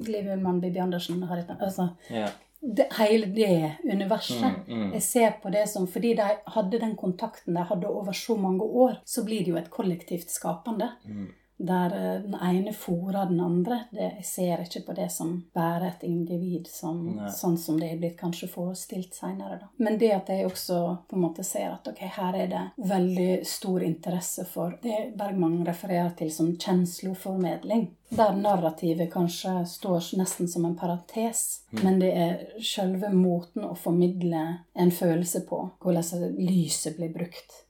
Liv 0.06 0.30
Ullmann, 0.32 0.60
Bibi 0.60 0.78
Andersen 0.78 1.22
Harriet 1.22 1.50
altså, 1.60 1.88
Ja. 2.10 2.26
Det, 2.60 2.86
Hele 2.98 3.26
det 3.26 3.76
universet. 3.84 4.66
Mm. 4.68 4.78
Mm. 4.80 4.92
Jeg 4.92 5.02
ser 5.02 5.30
på 5.42 5.50
det 5.50 5.68
som 5.68 5.86
Fordi 5.88 6.14
de 6.14 6.28
hadde 6.46 6.80
den 6.80 6.96
kontakten 6.96 7.56
de 7.56 7.64
hadde 7.64 7.88
over 7.88 8.12
så 8.12 8.36
mange 8.36 8.62
år, 8.62 8.98
så 9.04 9.24
blir 9.24 9.44
det 9.44 9.54
jo 9.54 9.60
et 9.60 9.70
kollektivt 9.70 10.30
skapende 10.30 10.90
Mm. 11.04 11.28
Der 11.60 12.14
eh, 12.14 12.20
den 12.20 12.34
ene 12.34 12.72
fôrer 12.72 13.28
den 13.28 13.40
andre. 13.40 13.80
Det, 13.90 14.12
jeg 14.16 14.24
ser 14.24 14.62
ikke 14.64 14.82
på 14.86 14.96
det 14.96 15.10
som 15.12 15.34
bare 15.54 15.90
et 15.90 16.02
individ, 16.08 16.68
som, 16.70 17.20
sånn 17.36 17.58
som 17.60 17.80
det 17.80 17.92
er 17.92 18.00
blitt 18.00 18.18
kanskje 18.20 18.48
forestilt 18.48 19.14
seinere. 19.14 19.68
Men 19.76 19.98
det 20.00 20.12
at 20.16 20.32
jeg 20.32 20.48
også 20.48 20.80
på 21.10 21.18
en 21.18 21.24
måte 21.26 21.44
ser 21.44 21.70
at 21.74 21.92
ok, 21.92 22.02
her 22.16 22.40
er 22.40 22.50
det 22.50 22.64
veldig 22.90 23.30
stor 23.46 23.84
interesse 23.84 24.46
for 24.48 24.78
det 24.82 25.10
Bergman 25.18 25.60
refererer 25.66 26.14
til 26.16 26.32
som 26.32 26.54
kjensloformedling. 26.56 27.90
Der 28.10 28.34
narrativet 28.34 29.12
kanskje 29.12 29.52
står 29.70 30.08
nesten 30.18 30.48
som 30.50 30.64
en 30.66 30.74
parentes, 30.74 31.62
men 31.70 32.00
det 32.00 32.10
er 32.10 32.40
selve 32.66 33.12
måten 33.14 33.68
å 33.68 33.76
formidle 33.78 34.40
en 34.74 34.90
følelse 34.90 35.44
på. 35.46 35.60
Hvordan 35.78 36.34
lyset 36.40 36.96
blir 36.98 37.12
brukt. 37.14 37.60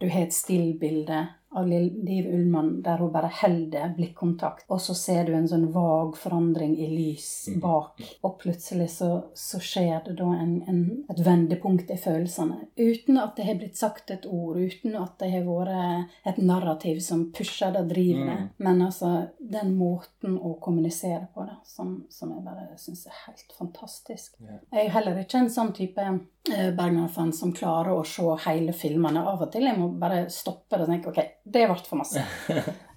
Du 0.00 0.08
har 0.08 0.24
et 0.24 0.34
stillbilde 0.34 1.26
av 1.52 1.66
Liv 1.68 2.26
Ullmann 2.26 2.82
der 2.82 3.00
hun 3.02 3.12
bare 3.12 3.30
holder 3.40 3.94
blikkontakt, 3.96 4.66
og 4.70 4.80
så 4.80 4.94
ser 4.94 5.26
du 5.26 5.34
en 5.34 5.48
sånn 5.50 5.66
vag 5.74 6.14
forandring 6.18 6.76
i 6.78 6.86
lys 6.92 7.48
bak. 7.62 7.98
Og 8.26 8.36
plutselig 8.42 8.90
så, 8.94 9.10
så 9.34 9.58
skjer 9.62 10.04
det 10.06 10.16
da 10.20 10.28
en, 10.36 10.56
en, 10.70 10.82
et 11.10 11.22
vendepunkt 11.26 11.90
i 11.90 11.98
følelsene. 11.98 12.70
Uten 12.78 13.18
at 13.18 13.34
det 13.38 13.48
har 13.48 13.58
blitt 13.58 13.80
sagt 13.80 14.12
et 14.14 14.28
ord, 14.30 14.60
uten 14.60 14.94
at 15.00 15.16
det 15.22 15.32
har 15.34 15.46
vært 15.48 16.28
et 16.30 16.38
narrativ 16.38 17.00
som 17.04 17.26
pusher 17.34 17.74
det 17.74 17.84
og 17.84 17.90
driver 17.90 18.30
det. 18.30 18.38
Mm. 18.38 18.48
Men 18.66 18.84
altså 18.86 19.12
den 19.38 19.74
måten 19.78 20.38
å 20.38 20.54
kommunisere 20.62 21.26
på, 21.34 21.48
da, 21.48 21.58
som, 21.66 21.96
som 22.12 22.30
jeg 22.34 22.46
bare 22.46 22.78
syns 22.78 23.06
er 23.08 23.18
helt 23.26 23.56
fantastisk. 23.58 24.38
Jeg 24.40 24.86
er 24.86 24.94
heller 24.94 25.18
ikke 25.20 25.42
en 25.42 25.50
sånn 25.52 25.74
type 25.76 26.04
eh, 26.06 26.70
Bergman-fan 26.76 27.34
som 27.36 27.54
klarer 27.56 27.96
å 27.96 28.06
se 28.06 28.26
hele 28.46 28.74
filmene. 28.76 29.24
Av 29.26 29.42
og 29.42 29.50
til 29.52 29.66
jeg 29.66 29.78
må 29.78 29.90
bare 30.00 30.28
stoppe 30.32 30.78
det 30.78 30.86
og 30.86 30.94
tenke 30.94 31.12
ok, 31.12 31.20
det 31.44 31.66
ble 31.68 31.76
for 31.88 31.96
masse. 31.96 32.22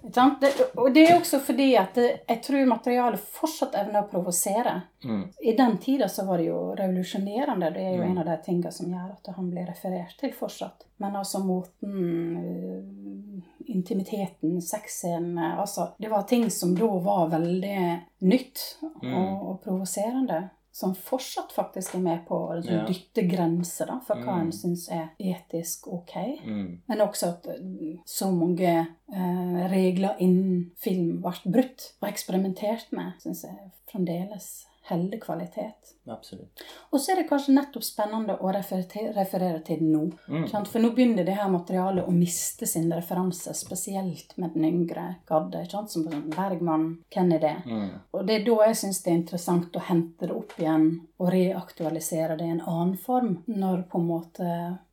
Det, 0.04 0.50
og 0.76 0.90
det 0.94 1.06
er 1.08 1.14
også 1.16 1.38
fordi 1.40 1.70
at 1.80 1.96
jeg 1.96 2.40
tror 2.44 2.66
materialet 2.68 3.22
fortsatt 3.38 3.74
evner 3.80 4.02
å 4.02 4.08
provosere. 4.10 4.74
Mm. 5.04 5.22
I 5.40 5.54
den 5.56 5.78
tida 5.80 6.08
så 6.12 6.26
var 6.28 6.38
det 6.42 6.50
jo 6.50 6.58
revolusjonerende. 6.76 7.70
Det 7.72 7.80
er 7.86 7.94
jo 7.96 8.02
Mm. 8.04 8.10
en 8.10 8.18
av 8.18 8.26
de 8.26 8.36
tingene 8.44 8.72
som 8.72 8.90
gjør 8.92 9.14
at 9.14 9.30
han 9.36 9.48
blir 9.50 9.64
referert 9.66 10.18
til 10.20 10.32
fortsatt. 10.36 10.84
Men 10.98 11.16
altså 11.16 11.40
måten 11.40 12.36
øh, 12.36 13.40
Intimiteten, 13.66 14.60
sexen 14.62 15.38
altså, 15.38 15.88
Det 15.98 16.10
var 16.10 16.22
ting 16.28 16.50
som 16.50 16.74
da 16.76 16.86
var 17.00 17.30
veldig 17.32 17.78
nytt 18.20 18.60
Mm. 19.02 19.14
og, 19.14 19.48
og 19.48 19.62
provoserende. 19.64 20.50
Som 20.74 20.94
fortsatt 20.98 21.52
faktisk 21.54 21.94
er 21.94 22.00
med 22.02 22.24
på 22.26 22.34
å 22.34 22.56
liksom, 22.58 22.80
Ja. 22.80 22.86
dytte 22.88 23.22
grenser 23.30 23.86
da, 23.86 24.00
for 24.02 24.16
hva 24.16 24.34
Mm. 24.34 24.40
en 24.40 24.50
syns 24.52 24.88
er 24.90 25.10
etisk 25.20 25.86
ok. 25.86 26.14
Mm. 26.44 26.78
Men 26.88 26.98
også 27.04 27.28
at 27.28 27.46
eh, 27.46 27.98
så 28.04 28.32
mange 28.34 28.72
eh, 29.12 29.68
regler 29.70 30.16
innen 30.18 30.72
film 30.76 31.20
ble 31.22 31.32
brutt 31.46 31.92
og 32.02 32.08
eksperimentert 32.08 32.90
med, 32.92 33.12
syns 33.22 33.44
jeg 33.44 33.70
fremdeles 33.92 34.66
holder 34.90 35.18
kvalitet. 35.22 35.93
Absolutt. 36.06 36.62
Og 36.90 37.00
så 37.00 37.12
er 37.12 37.22
det 37.22 37.28
kanskje 37.28 37.54
nettopp 37.56 37.84
spennende 37.86 38.36
å 38.36 38.52
referere, 38.52 39.60
til 39.64 39.80
det 39.80 39.88
nå. 39.88 40.02
Mm. 40.28 40.46
Sant? 40.50 40.68
For 40.68 40.82
nå 40.82 40.92
begynner 40.96 41.24
det 41.24 41.36
her 41.38 41.48
materialet 41.52 42.08
å 42.08 42.14
miste 42.14 42.68
sin 42.68 42.92
referanse, 42.92 43.54
spesielt 43.56 44.36
med 44.36 44.56
den 44.56 44.68
yngre 44.68 45.06
gadde. 45.28 45.64
sant? 45.70 45.92
Som 45.92 46.04
sånn 46.08 46.28
Bergman, 46.34 46.86
hvem 47.14 47.34
er 47.38 47.44
det? 47.46 47.56
Mm. 47.64 47.90
Og 48.12 48.24
det 48.28 48.40
er 48.40 48.46
da 48.48 48.60
jeg 48.68 48.80
syns 48.84 49.02
det 49.04 49.12
er 49.12 49.20
interessant 49.22 49.76
å 49.76 49.84
hente 49.88 50.28
det 50.28 50.36
opp 50.36 50.56
igjen 50.60 50.88
og 51.22 51.30
reaktualisere 51.32 52.36
det 52.36 52.48
i 52.48 52.56
en 52.56 52.64
annen 52.66 52.96
form. 53.00 53.38
Når 53.46 53.86
på 53.88 54.00
en 54.00 54.08
måte 54.08 54.48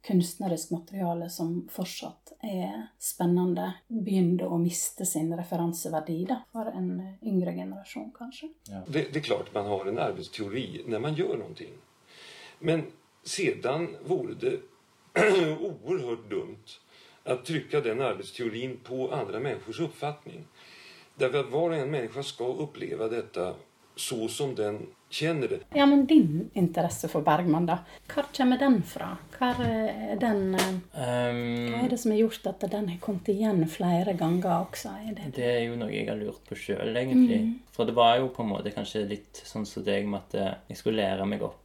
kunstnerisk 0.06 0.72
materiale 0.74 1.28
som 1.30 1.60
fortsatt 1.70 2.32
er 2.42 2.88
spennende, 2.98 3.68
begynner 3.88 4.50
å 4.50 4.58
miste 4.58 5.06
sin 5.06 5.30
referanseverdi 5.38 6.24
da, 6.30 6.40
for 6.54 6.72
en 6.72 6.90
yngre 7.22 7.54
generasjon, 7.54 8.10
kanskje. 8.16 8.50
Det, 8.66 9.12
det 9.12 9.20
er 9.20 9.28
klart 9.28 9.52
man 9.54 9.70
har 9.70 9.92
en 9.92 10.02
arbeidsteori. 10.08 10.82
när 10.88 11.01
man 11.02 11.16
gör 11.16 11.38
någonting. 11.38 11.74
Men 12.60 12.84
sedan 13.24 13.96
vore 14.06 14.34
det 14.34 14.60
oerhört 15.60 16.30
dumt 16.30 16.80
att 17.24 17.46
trycka 17.46 17.82
den 17.82 18.02
arbetsteorin 18.02 18.80
på 18.84 19.12
andra 19.12 19.40
människors 19.40 19.80
uppfattning. 19.80 20.48
Därför 21.16 21.40
att 21.40 21.52
var 21.52 21.70
och 21.70 21.76
en 21.76 21.92
människa 21.92 22.24
ska 22.24 22.54
uppleva 22.54 23.08
detta 23.08 23.56
så 24.02 24.28
som 24.32 24.56
den 24.58 24.82
kjenner 25.12 25.48
det. 25.52 25.60
Ja, 25.76 25.86
men 25.86 26.06
din 26.10 26.50
interesse 26.58 27.10
for 27.12 27.22
Bergman, 27.26 27.66
da? 27.68 27.78
Hvor 28.12 28.30
kommer 28.36 28.60
den 28.60 28.80
fra? 28.88 29.14
Hvor 29.38 29.60
er 29.66 30.20
den 30.22 30.56
eh, 30.56 30.70
Um, 30.92 31.72
Hva 31.72 31.82
er 31.86 31.90
det 31.92 31.98
som 32.02 32.12
har 32.14 32.20
gjort 32.22 32.48
at 32.52 32.64
den 32.72 32.90
har 32.92 33.00
kommet 33.04 33.30
igjen 33.32 33.64
flere 33.72 34.14
ganger 34.20 34.52
også? 34.68 34.92
Er 35.08 35.16
det 35.18 35.32
Det 35.38 35.48
er 35.48 35.64
jo 35.66 35.78
noe 35.80 35.92
jeg 35.92 36.08
har 36.10 36.20
lurt 36.20 36.44
på 36.48 36.58
sjøl, 36.58 36.94
egentlig. 36.96 37.42
For 37.76 37.88
det 37.90 37.96
var 37.98 38.18
jo 38.20 38.30
på 38.34 38.44
en 38.46 38.52
måte 38.54 38.74
kanskje 38.76 39.08
litt 39.10 39.42
sånn 39.48 39.66
som 39.68 39.86
deg 39.88 40.08
med 40.08 40.22
at 40.22 40.38
eh, 40.38 40.54
jeg 40.72 40.82
skulle 40.82 41.02
lære 41.02 41.28
meg 41.28 41.44
opp 41.48 41.58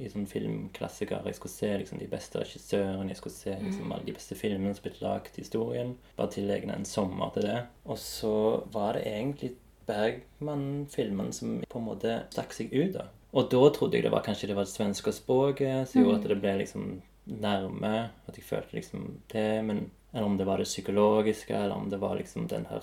i 0.00 0.08
sånn 0.10 0.26
filmklassikere. 0.26 1.28
Jeg 1.30 1.38
skulle 1.38 1.54
se 1.54 1.70
liksom 1.82 2.00
de 2.00 2.08
beste 2.10 2.40
regissørene, 2.40 3.10
jeg 3.12 3.20
skulle 3.20 3.36
se 3.36 3.56
liksom 3.60 3.92
alle 3.92 4.06
de 4.08 4.14
beste 4.16 4.38
filmene 4.38 4.74
som 4.74 4.86
ble 4.86 4.94
lagd 5.04 5.36
i 5.36 5.44
historien. 5.44 5.92
Bare 6.16 6.32
tilegne 6.32 6.76
en 6.78 6.88
sommer 6.88 7.32
til 7.34 7.46
det. 7.46 7.58
Og 7.86 8.00
så 8.00 8.34
var 8.74 8.98
det 8.98 9.04
egentlig 9.12 9.52
Bergman-filmen 9.86 11.32
som 11.32 11.62
på 11.68 11.78
en 11.78 11.84
måte 11.86 12.22
stakk 12.30 12.52
seg 12.56 12.72
ut, 12.72 12.92
da. 12.94 13.06
Og 13.32 13.48
da 13.50 13.62
trodde 13.72 13.96
jeg 13.96 14.02
det 14.04 14.12
var 14.12 14.22
kanskje 14.26 14.48
det 14.50 14.56
var 14.56 14.64
det 14.68 14.74
svenske 14.74 15.12
språket 15.16 15.88
som 15.88 16.02
gjorde 16.02 16.18
at 16.20 16.28
det 16.28 16.40
ble 16.42 16.56
liksom 16.60 17.00
nærme. 17.26 18.10
At 18.28 18.36
jeg 18.36 18.44
følte 18.44 18.76
liksom 18.76 19.06
det. 19.32 19.64
Men 19.64 19.90
eller 20.12 20.26
om 20.26 20.36
det 20.36 20.46
var 20.46 20.58
det 20.58 20.66
psykologiske, 20.68 21.54
eller 21.56 21.74
om 21.74 21.88
det 21.88 22.00
var 22.00 22.16
liksom 22.18 22.46
den 22.48 22.66
her 22.68 22.82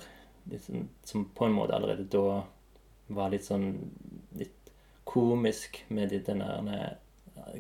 liksom, 0.50 0.88
Som 1.04 1.26
på 1.36 1.46
en 1.46 1.54
måte 1.54 1.76
allerede 1.76 2.08
da 2.10 2.44
var 3.10 3.30
litt 3.30 3.44
sånn 3.46 3.92
litt 4.38 4.56
komisk 5.06 5.84
med 5.90 6.10
de- 6.10 6.20
den 6.20 6.40
der 6.40 6.98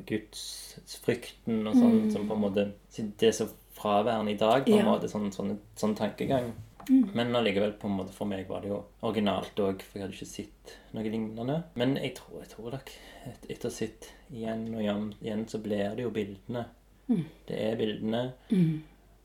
gudsfrykten 0.05 1.67
og 1.67 1.75
sånn, 1.77 2.11
som 2.13 2.27
på 2.27 2.35
en 2.35 2.41
måte 2.43 2.65
Det 2.95 3.27
er 3.29 3.31
så 3.31 3.47
fraværende 3.79 4.31
i 4.33 4.37
dag, 4.37 4.65
på 4.65 4.73
en 4.73 4.85
Ja. 4.85 4.85
måte, 4.85 5.07
sånn, 5.07 5.31
sånn, 5.31 5.57
sånn 5.75 5.95
tankegang. 5.95 6.51
Men 6.87 7.35
allikevel, 7.35 7.73
på 7.81 7.89
en 7.89 7.97
måte, 7.99 8.13
for 8.15 8.29
meg 8.29 8.47
var 8.49 8.63
det 8.63 8.71
jo 8.71 8.79
originalt 9.05 9.59
òg, 9.61 9.83
for 9.85 9.99
jeg 9.99 10.05
hadde 10.05 10.17
ikke 10.17 10.29
sett 10.29 10.75
noe 10.95 11.03
lignende. 11.05 11.57
Men 11.79 11.97
jeg 11.99 12.15
tror, 12.17 12.39
jeg 12.43 12.51
tror 12.53 12.77
nok 12.77 12.93
et, 13.27 13.49
etter 13.49 13.67
å 13.67 13.71
ha 13.71 13.75
sett 13.75 14.11
igjen 14.31 14.67
og 14.73 14.83
igjen, 14.83 15.09
igjen, 15.21 15.43
så 15.51 15.61
blir 15.63 15.97
det 15.97 16.05
jo 16.07 16.13
bildene. 16.15 16.65
Det 17.49 17.57
er 17.57 17.75
bildene. 17.79 18.23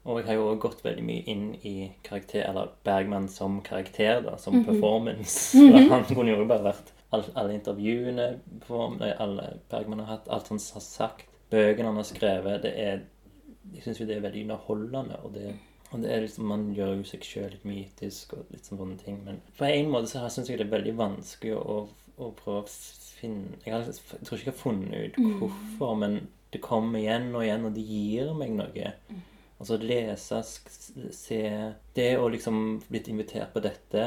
Og 0.05 0.19
jeg 0.21 0.27
har 0.29 0.37
jo 0.37 0.49
også 0.51 0.61
gått 0.61 0.83
veldig 0.85 1.05
mye 1.07 1.25
inn 1.33 1.45
i 1.65 1.75
karakter, 2.05 2.43
eller 2.45 2.75
Bergman 2.85 3.29
som 3.33 3.63
karakter, 3.65 4.21
da, 4.27 4.37
som 4.39 4.65
performance. 4.65 5.55
-hmm. 5.59 5.89
Han 5.89 6.05
kunne 6.05 6.31
jo 6.31 6.45
bare 6.45 6.65
vært 6.65 6.93
alle, 7.11 7.25
alle 7.35 7.55
intervjuene 7.55 8.41
alle 9.19 9.49
Bergman 9.71 9.99
har 9.99 10.07
hatt, 10.07 10.29
alt 10.29 10.49
han 10.49 10.59
har 10.75 10.81
sagt, 10.81 11.27
bøkene 11.51 11.89
han 11.89 11.97
har 11.97 12.09
skrevet, 12.09 12.63
det 12.63 12.73
er 12.77 13.01
Jeg 13.75 13.83
syns 13.83 14.01
jo 14.01 14.07
det 14.07 14.17
er 14.17 14.21
veldig 14.21 14.43
underholdende, 14.43 15.17
og 15.25 15.35
det, 15.35 15.55
og 15.95 16.03
det 16.03 16.11
er 16.11 16.25
liksom 16.25 16.49
Man 16.51 16.65
gjør 16.75 16.97
jo 16.99 17.05
seg 17.07 17.27
sjøl 17.27 17.53
litt 17.53 17.67
mytisk 17.69 18.35
og 18.37 18.49
litt 18.51 18.67
sånn 18.67 18.81
sånne 18.81 18.99
ting, 19.01 19.21
men 19.27 19.41
på 19.59 19.69
en 19.69 19.93
måte 19.93 20.11
så 20.11 20.25
syns 20.33 20.51
jeg 20.51 20.59
det 20.59 20.67
er 20.67 20.75
veldig 20.75 20.95
vanskelig 20.99 21.55
å, 21.59 21.77
å 22.19 22.31
prøve 22.39 22.65
å 22.65 22.73
finne 23.15 23.61
jeg, 23.63 23.73
har, 23.73 23.87
jeg 23.87 24.27
tror 24.27 24.41
ikke 24.41 24.51
jeg 24.51 24.55
har 24.55 24.63
funnet 24.63 25.15
ut 25.15 25.39
hvorfor, 25.43 25.95
men 26.03 26.19
det 26.55 26.63
kommer 26.63 27.01
igjen 27.01 27.31
og 27.35 27.45
igjen, 27.45 27.65
og 27.67 27.75
det 27.75 27.83
gir 27.83 28.29
meg 28.39 28.53
noe. 28.55 28.91
Altså 29.59 29.79
lese, 29.81 30.41
se 31.15 31.39
Det 31.97 32.11
å 32.19 32.29
liksom 32.31 32.59
blitt 32.87 33.09
invitert 33.11 33.55
på 33.55 33.63
dette, 33.65 34.05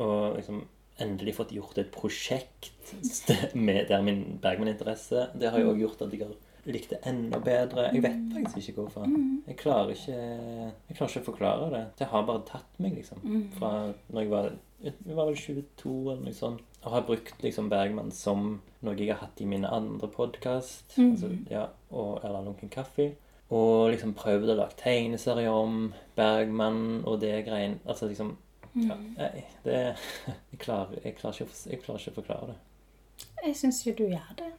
og 0.00 0.38
liksom 0.38 0.62
endelig 1.00 1.34
fått 1.36 1.52
gjort 1.56 1.78
et 1.80 1.90
prosjekt 1.92 2.94
med 3.66 3.88
der 3.88 4.04
min 4.04 4.38
Bergman-interesse, 4.42 5.30
det 5.34 5.52
har 5.52 5.60
jo 5.60 5.72
også 5.72 5.84
gjort 5.84 6.02
at 6.06 6.14
jeg 6.16 6.24
har 6.26 6.34
likt 6.68 6.90
det 6.92 6.98
enda 7.08 7.38
bedre. 7.44 7.88
Jeg 7.94 8.02
vet 8.04 8.34
faktisk 8.34 8.72
ikke 8.72 8.84
hvorfor. 8.84 9.06
Jeg 9.46 9.56
klarer 9.60 9.94
ikke 9.94 10.16
Jeg 10.16 10.96
klarer 10.96 11.12
ikke 11.12 11.22
å 11.22 11.28
forklare 11.30 11.70
det. 11.74 11.84
Det 12.00 12.10
har 12.10 12.26
bare 12.28 12.44
tatt 12.48 12.82
meg, 12.82 12.98
liksom. 12.98 13.22
Fra 13.56 13.72
når 14.10 14.26
jeg 14.26 14.32
var 14.34 14.50
jeg 14.80 15.12
var 15.12 15.26
vel 15.28 15.36
22 15.36 15.94
eller 16.10 16.22
noe 16.24 16.36
sånt. 16.36 16.62
Og 16.80 16.94
har 16.94 17.02
brukt 17.04 17.42
liksom 17.44 17.68
Bergman 17.68 18.12
som 18.16 18.54
noe 18.80 18.94
jeg 18.96 19.10
har 19.12 19.20
hatt 19.20 19.40
i 19.44 19.48
mine 19.48 19.68
andre 19.68 20.08
podkast. 20.08 20.94
Altså, 20.96 21.34
ja, 21.50 21.66
Erland 21.92 22.48
Lunken 22.48 22.72
Kaffe. 22.72 23.10
Og 23.52 23.90
liksom 23.92 24.14
prøvd 24.16 24.54
å 24.54 24.56
lage 24.62 24.78
tegneserier 24.80 25.52
om 25.52 25.90
Bergman 26.16 27.02
og 27.04 27.20
det 27.20 27.42
greien. 27.48 27.76
Altså 27.84 28.08
liksom 28.08 28.36
ja, 28.72 28.94
nei, 28.94 29.44
det, 29.66 29.78
jeg, 30.52 30.58
klarer, 30.62 31.00
jeg, 31.04 31.16
klarer 31.18 31.42
ikke, 31.42 31.60
jeg 31.72 31.82
klarer 31.84 32.00
ikke 32.00 32.14
å 32.14 32.18
forklare 32.22 32.52
det. 32.52 32.58
Jeg 33.44 33.56
syns 33.58 33.82
jo 33.84 33.96
du 33.98 34.06
gjør 34.06 34.34
det. 34.38 34.52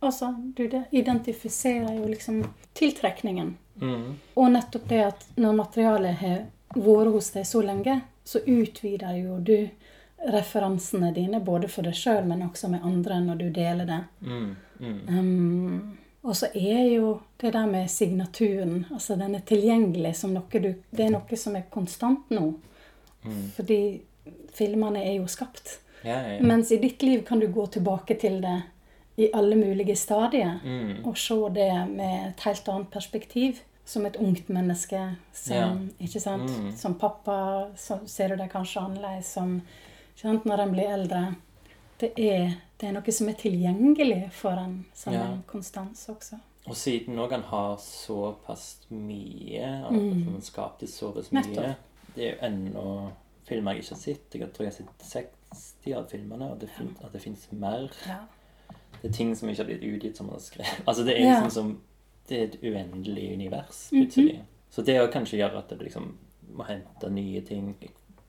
Altså, 0.00 0.34
du 0.56 0.66
det 0.68 0.84
identifiserer 0.90 1.94
jo 1.98 2.08
liksom 2.08 2.44
tiltrekningen. 2.72 3.56
Mm. 3.80 4.14
Og 4.34 4.50
nettopp 4.52 4.88
det 4.88 5.00
at 5.04 5.26
når 5.36 5.58
materialet 5.58 6.16
har 6.20 6.38
vært 6.74 7.12
hos 7.14 7.30
deg 7.36 7.46
så 7.48 7.62
lenge, 7.64 8.00
så 8.24 8.40
utvider 8.46 9.16
jo 9.20 9.38
du 9.44 9.68
referansene 10.30 11.12
dine, 11.16 11.40
både 11.40 11.68
for 11.68 11.84
deg 11.84 11.96
sjøl, 11.96 12.24
men 12.28 12.44
også 12.44 12.68
med 12.72 12.84
andre, 12.84 13.20
når 13.24 13.40
du 13.40 13.46
deler 13.56 13.88
det. 13.88 14.00
Mm. 14.20 14.50
Mm. 14.80 15.00
Um, 15.08 15.98
og 16.22 16.36
så 16.36 16.50
er 16.54 16.82
jo 16.92 17.14
det 17.40 17.52
der 17.56 17.68
med 17.68 17.90
signaturen, 17.90 18.84
altså 18.92 19.16
den 19.16 19.34
er 19.36 19.44
tilgjengelig 19.48 20.14
som 20.20 20.34
noe 20.36 20.60
du 20.60 20.74
Det 20.90 21.06
er 21.06 21.14
noe 21.14 21.36
som 21.40 21.56
er 21.56 21.68
konstant 21.72 22.28
nå. 22.32 22.52
Fordi 23.56 23.80
filmene 24.56 25.04
er 25.04 25.14
jo 25.18 25.28
skapt. 25.28 25.78
Ja, 26.02 26.16
ja, 26.16 26.36
ja. 26.36 26.42
Mens 26.44 26.72
i 26.72 26.80
ditt 26.80 27.02
liv 27.02 27.24
kan 27.24 27.40
du 27.40 27.48
gå 27.52 27.66
tilbake 27.66 28.16
til 28.20 28.40
det 28.40 28.60
i 29.20 29.28
alle 29.36 29.56
mulige 29.56 29.96
stadier 29.96 30.58
Mm. 30.64 31.04
og 31.06 31.16
se 31.18 31.34
det 31.54 31.72
med 31.90 32.28
et 32.30 32.40
helt 32.46 32.68
annet 32.68 32.90
perspektiv. 32.90 33.60
Som 33.90 34.04
et 34.06 34.16
ungt 34.22 34.48
menneske. 34.48 35.16
Som, 35.32 35.56
Ja. 35.56 35.70
ikke 36.00 36.20
sant? 36.20 36.50
Mm. 36.60 36.72
som 36.76 36.94
pappa 36.94 37.66
så 37.76 37.98
ser 38.06 38.28
du 38.28 38.36
det 38.36 38.50
kanskje 38.52 38.80
annerledes 38.80 39.26
som 39.34 39.60
sant? 40.16 40.44
når 40.44 40.60
en 40.62 40.70
blir 40.72 40.92
eldre. 40.94 41.34
Det 42.00 42.12
er, 42.16 42.54
det 42.80 42.88
er 42.88 42.92
noe 42.92 43.12
som 43.12 43.28
er 43.28 43.32
tilgjengelig 43.40 44.30
for 44.32 44.50
en 44.52 44.84
som 44.94 45.12
Ja. 45.12 45.24
en 45.32 45.42
konstans 45.46 46.06
også. 46.08 46.38
Og 46.68 46.76
siden 46.76 47.18
òg 47.18 47.30
han 47.32 47.42
har 47.42 47.76
såpass 47.78 48.76
mye, 48.90 49.90
mm. 49.90 50.24
han 50.32 50.42
skapte 50.42 50.86
såpass 50.86 51.32
mye 51.32 51.42
Nettopp. 51.42 51.76
Det 52.14 52.24
er 52.26 52.30
jo 52.30 52.46
ennå 52.46 53.10
filmer 53.48 53.72
jeg 53.72 53.82
ikke 53.82 53.94
har 53.94 54.00
sett. 54.00 54.34
Jeg 54.34 54.52
tror 54.52 54.64
jeg 54.66 54.72
har 54.72 54.76
sett 55.10 55.32
60 55.52 55.94
av 55.96 56.06
filmene, 56.10 56.50
og 56.52 56.60
det 56.60 56.68
fin 56.76 56.96
at 57.04 57.12
det 57.12 57.22
fins 57.22 57.48
mer. 57.52 57.88
Ja. 58.06 58.18
Det 59.02 59.08
er 59.08 59.12
ting 59.16 59.34
som 59.36 59.48
ikke 59.48 59.62
har 59.62 59.68
blitt 59.70 59.84
utgitt, 59.94 60.16
som 60.16 60.26
man 60.26 60.34
har 60.36 60.40
skrevet. 60.44 60.80
Altså, 60.88 61.04
det 61.04 61.14
er 61.16 61.24
Ja. 61.24 61.38
liksom 61.40 61.50
som 61.50 61.80
Det 62.28 62.38
er 62.38 62.42
et 62.44 62.58
uendelig 62.62 63.32
univers, 63.34 63.88
plutselig. 63.90 64.40
Så 64.70 64.82
det 64.86 65.00
å 65.02 65.08
kanskje 65.10 65.38
gjøre 65.40 65.58
at 65.58 65.68
det 65.72 65.80
liksom 65.82 66.12
må 66.54 66.62
hente 66.68 67.08
nye 67.10 67.40
ting. 67.42 67.72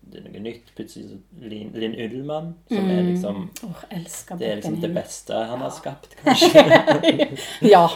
Det 0.01 0.17
er 0.17 0.23
noe 0.25 0.39
nytt. 0.41 0.71
Plutselig 0.75 1.09
så 1.11 1.17
Linn 1.45 1.69
Linn 1.77 1.93
Ullmann, 2.01 2.55
som 2.67 2.89
er 2.89 3.03
liksom 3.05 3.43
oh, 3.67 3.83
elsker 3.93 4.37
Det 4.41 4.47
er 4.49 4.55
liksom 4.57 4.79
det 4.81 4.89
beste 4.95 5.33
han 5.51 5.61
har 5.61 5.69
skapt, 5.75 6.15
kanskje. 6.23 6.63
Ja. 7.73 7.83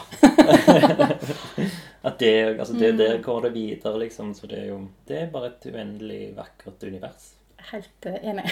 At 2.05 2.19
det, 2.19 2.59
altså 2.59 2.73
det, 2.77 2.91
Mm. 2.93 2.97
Der 2.97 3.21
går 3.21 3.41
det 3.41 3.53
videre, 3.55 3.99
liksom. 3.99 4.33
Så 4.33 4.47
det 4.47 4.59
er 4.59 4.67
jo 4.67 4.87
Det 5.07 5.17
er 5.23 5.31
bare 5.31 5.47
et 5.47 5.65
uendelig 5.73 6.35
vakkert 6.37 6.83
univers. 6.83 7.31
Helt 7.71 8.05
eh, 8.05 8.19
enig. 8.29 8.45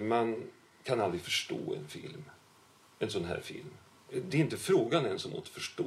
Man 0.00 0.34
kan 0.84 1.00
aldri 1.00 1.18
forstå 1.20 1.58
en 1.76 1.84
film. 1.88 2.24
En 2.98 3.10
sån 3.10 3.24
här 3.24 3.40
film. 3.40 3.70
Det 4.30 4.36
är 4.36 4.40
inte 4.40 4.56
frågan 4.56 5.06
ens 5.06 5.26
om 5.26 5.32
att 5.38 5.48
förstå. 5.48 5.84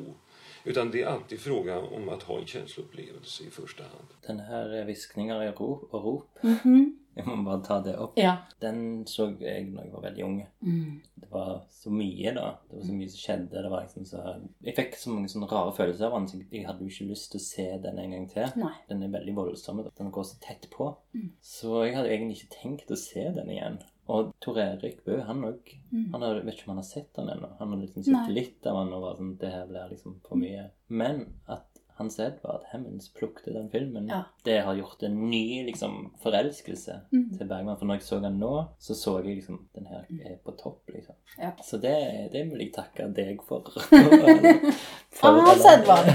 Utan 0.63 0.91
det 0.91 1.01
är 1.01 1.07
alltid 1.07 1.39
fråga 1.39 1.79
om 1.79 2.09
att 2.09 2.23
ha 2.23 2.39
en 2.39 2.45
känsloupplevelse 2.45 3.43
i 3.43 3.49
första 3.49 3.83
hand. 3.83 4.07
Den 4.27 4.39
her 4.39 4.83
hviskninger 4.85 5.43
i 5.43 5.51
rop 5.51 5.93
og 5.93 6.05
rop 6.05 6.39
Mhm. 6.43 6.95
Jeg 7.19 7.25
må 7.27 7.43
bare 7.43 7.63
ta 7.65 7.79
det 7.83 7.97
opp. 7.99 8.13
Ja. 8.17 8.35
Den 8.61 9.05
så 9.07 9.25
jeg 9.41 9.65
når 9.65 9.83
jeg 9.83 9.93
var 9.93 10.01
veldig 10.01 10.23
ung. 10.23 10.37
Mm. 10.61 11.01
Det 11.15 11.27
var 11.31 11.65
så 11.69 11.91
mye, 11.91 12.31
da. 12.35 12.45
Det 12.69 12.77
var 12.77 12.85
så 12.85 12.93
mye 12.95 13.09
som 13.09 13.19
skjedde. 13.19 13.63
Det 13.63 13.71
var 13.71 13.81
liksom 13.81 14.05
så 14.05 14.21
Jeg 14.63 14.75
fikk 14.77 14.95
så 14.95 15.09
mange 15.09 15.31
sånne 15.31 15.49
rare 15.51 15.73
følelser 15.75 16.05
av 16.05 16.27
den, 16.27 16.45
jeg 16.51 16.65
hadde 16.67 16.85
jo 16.85 16.87
ikke 16.93 17.09
lyst 17.09 17.31
til 17.31 17.41
å 17.41 17.43
se 17.43 17.65
den 17.83 17.99
en 17.99 18.11
gang 18.11 18.29
til. 18.31 18.47
Nei. 18.61 18.71
Den 18.89 19.03
er 19.03 19.11
veldig 19.19 19.35
voldsom. 19.35 19.83
Den 19.97 20.11
går 20.11 20.23
så 20.23 20.39
tett 20.41 20.69
på. 20.71 20.95
Mm. 21.13 21.31
Så 21.41 21.83
jeg 21.83 21.95
hadde 21.97 22.09
egentlig 22.13 22.37
ikke 22.37 22.55
tenkt 22.61 22.91
å 22.91 22.95
se 22.95 23.25
den 23.35 23.49
igjen. 23.49 23.79
Og 24.09 24.31
Tor 24.41 24.57
Erik 24.57 25.03
Bø, 25.05 25.19
han 25.27 25.43
òg 25.45 25.73
mm. 25.91 26.07
Jeg 26.15 26.45
vet 26.45 26.53
ikke 26.55 26.67
om 26.69 26.73
han 26.75 26.81
har 26.83 26.87
sett 26.89 27.11
den 27.15 27.29
ennå. 27.29 27.49
Han 27.59 27.73
har 27.75 27.81
liksom 27.83 28.03
sett 28.03 28.15
Mm. 28.29 28.33
Litt 28.35 28.65
av 28.67 28.75
han 28.81 28.93
og 28.93 29.01
var 29.03 29.19
sånn 29.19 29.35
Det 29.37 29.51
her 29.53 29.67
blir 29.69 29.89
liksom 29.91 30.15
for 30.27 30.35
mye. 30.41 30.69
Men 30.89 31.27
at 31.47 31.65
Hans 31.99 32.15
Edvard 32.23 32.63
Hemmens 32.71 33.09
plukket 33.11 33.53
den 33.53 33.69
filmen, 33.69 34.07
Ja. 34.07 34.21
det 34.45 34.61
har 34.63 34.73
gjort 34.75 35.03
en 35.03 35.17
ny 35.29 35.65
liksom 35.67 36.11
forelskelse 36.23 37.01
Mm. 37.11 37.37
til 37.37 37.47
Bergman. 37.47 37.77
For 37.77 37.85
når 37.85 37.95
jeg 37.99 38.03
så 38.07 38.21
den 38.21 38.39
nå, 38.39 38.67
så 38.79 38.95
så 38.95 39.17
jeg 39.21 39.35
liksom 39.41 39.59
Den 39.75 39.85
her 39.85 40.05
er 40.25 40.37
på 40.45 40.51
topp, 40.57 40.81
liksom. 40.93 41.15
Ja. 41.37 41.51
Så 41.61 41.77
det, 41.81 42.31
det 42.31 42.45
vil 42.49 42.59
jeg 42.59 42.73
takke 42.73 43.13
deg 43.13 43.41
for. 43.43 43.61
for. 43.69 43.83
Ja, 45.23 45.41
Hans 45.41 45.65
Edvard. 45.65 46.07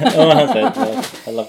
Eller 1.28 1.46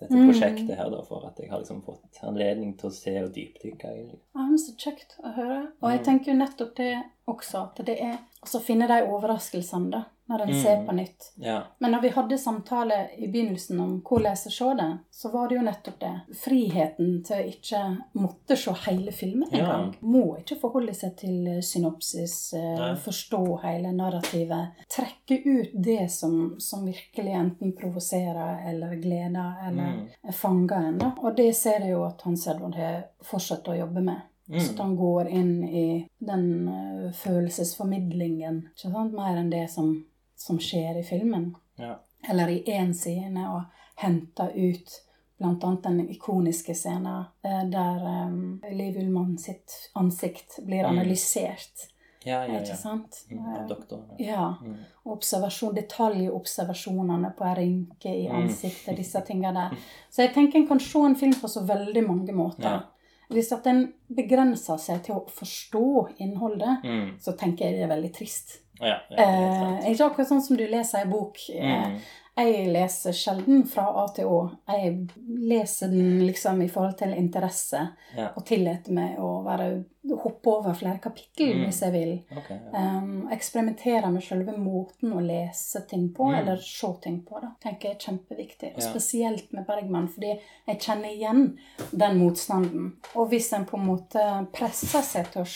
dette 0.00 0.14
Mm. 0.14 0.26
prosjektet 0.30 0.76
her, 0.76 0.90
da, 0.90 1.02
for 1.02 1.26
at 1.26 1.38
jeg 1.40 1.50
har 1.50 1.58
liksom 1.62 1.82
fått 1.82 2.22
anledning 2.22 2.76
til 2.78 2.90
å 2.90 2.92
se 2.92 3.14
og 3.24 3.32
dypdykke. 3.34 3.92
Ja, 4.34 4.42
men 4.46 4.58
Så 4.58 4.74
kjekt 4.76 5.16
å 5.24 5.32
høre. 5.34 5.72
Og 5.82 5.90
jeg 5.90 6.04
tenker 6.04 6.32
jo 6.32 6.38
nettopp 6.38 6.74
det 6.76 7.02
også, 7.26 7.62
at 7.64 7.86
det 7.86 7.98
er 8.00 8.18
å 8.46 8.60
finne 8.62 8.86
de 8.86 9.00
overraskelsene, 9.10 9.90
da, 9.90 10.04
når 10.28 10.40
en 10.42 10.48
Mm. 10.48 10.62
ser 10.62 10.84
på 10.86 10.92
nytt. 10.94 11.32
Ja. 11.36 11.62
Men 11.80 11.92
når 11.92 12.00
vi 12.02 12.08
hadde 12.08 12.38
samtale 12.38 13.08
i 13.18 13.26
begynnelsen 13.28 13.80
om 13.80 14.00
hvordan 14.02 14.36
se 14.36 14.74
det, 14.74 14.98
så 15.10 15.30
var 15.32 15.48
det 15.48 15.54
jo 15.56 15.62
nettopp 15.62 15.98
det. 16.00 16.20
Friheten 16.34 17.24
til 17.24 17.36
å 17.36 17.48
ikke 17.50 17.80
måtte 18.14 18.56
se 18.56 18.70
hele 18.86 19.12
filmen 19.12 19.48
Ja. 19.52 19.58
engang. 19.58 19.94
Må 20.02 20.36
ikke 20.38 20.58
forholde 20.60 20.94
seg 20.94 21.16
til 21.16 21.62
synopsis, 21.62 22.52
eh, 22.54 22.78
Nei. 22.78 22.94
forstå 22.94 23.62
hele 23.62 23.92
narrativet. 23.92 24.68
Trekke 24.88 25.42
ut 25.44 25.70
det 25.82 26.10
som, 26.10 26.56
som 26.60 26.84
virkelig 26.86 27.32
enten 27.34 27.72
provoserer 27.76 28.68
eller 28.68 28.96
gleder 28.96 29.56
eller 29.66 29.92
Mm. 29.92 30.32
fanger 30.32 30.76
en. 30.88 31.12
Og 31.22 31.36
det 31.36 31.54
ser 31.56 31.80
jeg 31.80 31.90
jo 31.90 32.04
at 32.04 32.22
Hans 32.22 32.46
Edvard 32.46 32.74
har 32.74 33.04
fortsatt 33.22 33.64
å 33.68 33.78
jobbe 33.78 34.02
med. 34.02 34.20
Mm. 34.48 34.60
Så 34.60 34.76
han 34.82 34.96
går 34.96 35.28
inn 35.28 35.64
i 35.68 36.08
den 36.18 36.68
uh, 36.68 37.12
følelsesformidlingen, 37.12 38.68
ikke 38.76 38.92
sant? 38.92 39.12
mer 39.16 39.36
enn 39.40 39.50
det 39.50 39.64
som, 39.70 40.04
som 40.38 40.58
skjer 40.62 41.00
i 41.00 41.02
filmen. 41.06 41.54
ja. 41.78 41.96
Eller 42.28 42.48
i 42.48 42.62
én 42.66 42.94
scene, 42.94 43.42
og 43.54 43.62
henter 44.02 44.48
ut 44.56 44.94
blant 45.38 45.62
annet 45.64 45.82
den 45.84 46.08
ikoniske 46.10 46.74
scenen 46.74 47.24
eh, 47.44 47.60
der 47.70 48.00
um, 48.26 48.60
Liv 48.72 48.96
Ullmann 48.98 49.36
sitt 49.38 49.90
ansikt 49.94 50.56
blir 50.66 50.82
Mm. 50.88 50.90
analysert. 50.98 51.84
Ja, 52.24 52.40
ja, 52.46 52.56
Ikke 52.58 52.72
ja. 52.72 52.76
sant? 52.76 53.20
Mm, 53.30 53.38
doktor, 53.38 53.60
av 53.60 53.68
doktoren. 53.68 54.16
Ja. 54.18 54.54
Mm. 54.62 54.76
Observasjon, 55.04 55.74
detaljobservasjonene 55.76 57.30
på 57.38 57.44
en 57.44 57.56
rynke 57.56 58.08
i 58.14 58.26
Mm. 58.28 58.36
ansiktet, 58.42 58.96
disse 58.96 59.20
tingene 59.26 59.52
der. 59.70 59.76
Så 60.10 60.22
jeg 60.22 60.34
tenker 60.34 60.58
en 60.58 60.66
kan 60.68 60.80
se 60.80 60.98
en 60.98 61.14
film 61.16 61.34
på 61.40 61.48
så 61.48 61.60
veldig 61.68 62.02
mange 62.08 62.32
måter. 62.32 62.82
Hvis 63.30 63.52
at 63.52 63.66
en 63.66 63.92
begrenser 64.14 64.78
seg 64.78 65.02
til 65.02 65.14
å 65.16 65.24
forstå 65.28 66.18
innholdet, 66.20 66.84
Mm. 66.84 67.18
så 67.20 67.32
tenker 67.36 67.64
jeg 67.66 67.74
det 67.74 67.82
er 67.90 67.94
veldig 67.96 68.12
trist. 68.14 68.60
Ja, 68.80 68.86
ja, 68.86 68.98
det 69.10 69.18
er 69.18 69.80
Eh, 69.82 69.90
ikke 69.94 70.10
akkurat 70.10 70.28
sånn 70.28 70.42
som 70.42 70.56
du 70.56 70.66
leser 70.66 71.02
i 71.02 71.08
bok. 71.10 71.38
Eh, 71.50 71.88
Mm. 71.88 71.98
Jeg 72.36 72.66
leser 72.68 73.12
sjelden 73.16 73.62
fra 73.66 73.86
A 74.04 74.06
til 74.12 74.26
Å. 74.28 74.40
Jeg 74.68 75.08
leser 75.48 75.88
den 75.88 76.18
liksom 76.26 76.60
i 76.62 76.68
forhold 76.68 76.98
til 76.98 77.14
interesse, 77.16 77.88
Ja. 78.16 78.28
og 78.36 78.44
tillater 78.44 78.92
meg 78.92 79.16
å 79.18 79.42
være, 79.44 79.84
hoppe 80.22 80.46
over 80.46 80.74
flere 80.74 81.00
kapittel 81.02 81.54
Mm. 81.56 81.64
hvis 81.66 81.80
jeg 81.80 81.92
vil. 81.92 82.12
Okay, 82.36 82.58
Ja. 82.72 82.98
Um, 82.98 83.28
eksperimentere 83.32 84.12
med 84.12 84.22
selve 84.22 84.52
måten 84.56 85.12
å 85.12 85.20
lese 85.20 85.80
ting 85.88 86.10
på, 86.14 86.24
Mm. 86.30 86.38
eller 86.38 86.56
se 86.58 86.86
ting 87.02 87.22
på. 87.22 87.40
da, 87.40 87.52
tenker 87.60 87.88
jeg 87.88 87.96
er 87.96 88.12
kjempeviktig. 88.12 88.72
Ja. 88.76 88.92
spesielt 88.92 89.52
med 89.52 89.66
Bergman, 89.66 90.08
fordi 90.08 90.38
jeg 90.68 90.78
kjenner 90.78 91.08
igjen 91.16 91.58
den 91.96 92.18
motstanden. 92.18 92.92
Og 93.16 93.30
hvis 93.30 93.52
en 93.54 93.64
på 93.64 93.78
en 93.78 93.86
måte 93.86 94.46
presser 94.52 95.00
seg 95.02 95.30
til 95.32 95.42
å 95.42 95.46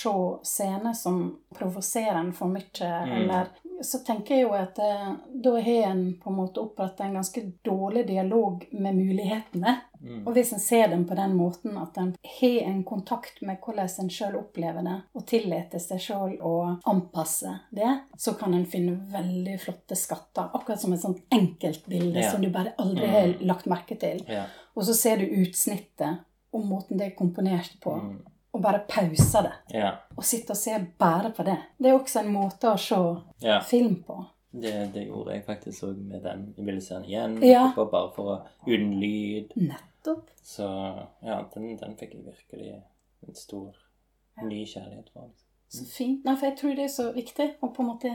se 0.43 0.63
scener 0.65 0.95
som 0.95 1.37
provoserer 1.55 2.17
en 2.17 2.33
for 2.33 2.47
mye, 2.49 2.63
Mm. 2.81 3.13
eller 3.31 3.49
så 3.83 3.99
tenker 4.05 4.35
jeg 4.35 4.43
jo 4.45 4.53
at 4.57 4.79
eh, 4.79 5.13
da 5.45 5.53
har 5.61 5.91
en 5.91 6.03
på 6.23 6.31
en 6.31 6.37
måte 6.37 6.61
opprettet 6.61 7.01
en 7.07 7.15
ganske 7.15 7.43
dårlig 7.65 8.07
dialog 8.07 8.67
med 8.73 8.95
mulighetene. 8.97 9.77
Mm. 10.01 10.27
Og 10.27 10.33
hvis 10.33 10.53
en 10.53 10.61
ser 10.61 10.89
dem 10.89 11.03
på 11.09 11.15
den 11.19 11.35
måten 11.37 11.77
at 11.77 11.97
en 12.01 12.15
har 12.41 12.61
en 12.71 12.85
kontakt 12.85 13.43
med 13.45 13.59
hvordan 13.61 13.89
en 14.01 14.09
sjøl 14.11 14.37
opplever 14.41 14.83
det, 14.87 14.95
og 15.15 15.27
tillater 15.29 15.79
seg 15.79 16.01
sjøl 16.01 16.39
å 16.41 16.55
anpasse 16.89 17.53
det, 17.77 17.91
så 18.17 18.33
kan 18.41 18.55
en 18.57 18.65
finne 18.67 18.97
veldig 19.13 19.59
flotte 19.61 19.97
skatter. 19.97 20.49
Akkurat 20.57 20.81
som 20.81 20.93
et 20.97 21.03
sånt 21.05 21.21
enkeltbilde 21.33 22.21
Ja. 22.21 22.31
som 22.31 22.41
du 22.43 22.49
bare 22.51 22.73
aldri 22.79 23.07
Mm. 23.07 23.13
har 23.13 23.35
lagt 23.53 23.67
merke 23.67 23.99
til. 23.99 24.25
Ja. 24.29 24.45
Og 24.77 24.85
så 24.85 24.95
ser 24.95 25.17
du 25.19 25.27
utsnittet 25.27 26.21
og 26.53 26.65
måten 26.67 26.99
det 26.99 27.07
er 27.13 27.17
komponert 27.17 27.77
på, 27.81 27.95
Mm. 28.01 28.19
Og 28.53 28.63
bare 28.63 28.81
pause 28.89 29.43
det. 29.47 29.53
ja. 29.75 29.91
Og 30.17 30.25
sitte 30.25 30.51
og 30.51 30.57
se 30.57 30.75
bare 30.99 31.31
på 31.37 31.43
det. 31.47 31.57
Det 31.79 31.91
er 31.91 31.99
også 31.99 32.21
en 32.25 32.33
måte 32.35 32.73
å 32.73 32.79
se 32.79 32.97
Ja. 33.47 33.61
film 33.61 34.03
på. 34.07 34.25
Det, 34.53 34.91
det 34.95 35.07
gjorde 35.07 35.33
jeg 35.37 35.45
faktisk 35.47 35.85
òg 35.85 35.97
med 36.09 36.23
den. 36.23 36.55
Jeg 36.57 36.67
ville 36.67 36.81
se 36.81 36.95
den 36.95 37.05
igjen, 37.05 37.37
Ja. 37.45 37.69
bare 37.77 38.11
for 38.15 38.25
å 38.25 38.41
uten 38.67 38.99
lyd. 39.01 39.53
Nettopp. 39.57 40.27
Så 40.43 40.67
ja, 41.23 41.45
den, 41.55 41.77
den 41.77 41.95
fikk 41.97 42.15
jeg 42.15 42.25
virkelig 42.27 42.83
en 43.29 43.35
stor 43.35 43.73
ny 44.43 44.65
kjærlighet 44.67 45.11
for. 45.13 45.23
altså. 45.29 45.45
Så 45.69 45.87
fint. 45.87 46.25
Nei, 46.25 46.35
for 46.37 46.47
jeg 46.47 46.57
tror 46.59 46.75
det 46.75 46.85
er 46.85 46.89
så 46.89 47.13
viktig 47.15 47.51
å 47.63 47.69
på 47.73 47.83
en 47.85 47.89
måte 47.93 48.11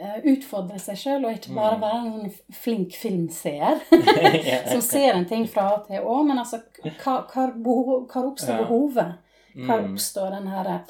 eh, 0.00 0.18
utfordre 0.32 0.78
seg 0.82 0.96
sjøl, 0.98 1.24
og 1.26 1.32
ikke 1.36 1.54
bare 1.54 1.76
Mm. 1.76 1.80
være 1.80 2.06
en 2.06 2.32
flink 2.52 2.92
filmseer 2.98 3.78
som 4.72 4.80
ser 4.80 5.12
en 5.14 5.24
ting 5.26 5.46
fra 5.48 5.68
A 5.74 5.78
til 5.86 6.02
Å, 6.02 6.18
men 6.26 6.38
altså 6.38 6.58
hva, 6.82 7.24
hva, 7.30 7.46
hva 7.54 8.24
oppstår 8.26 8.64
behovet? 8.64 9.14
Hva 9.54 9.78
Mm. 9.80 9.92
oppstår 9.94 10.30
den 10.30 10.46
her 10.48 10.84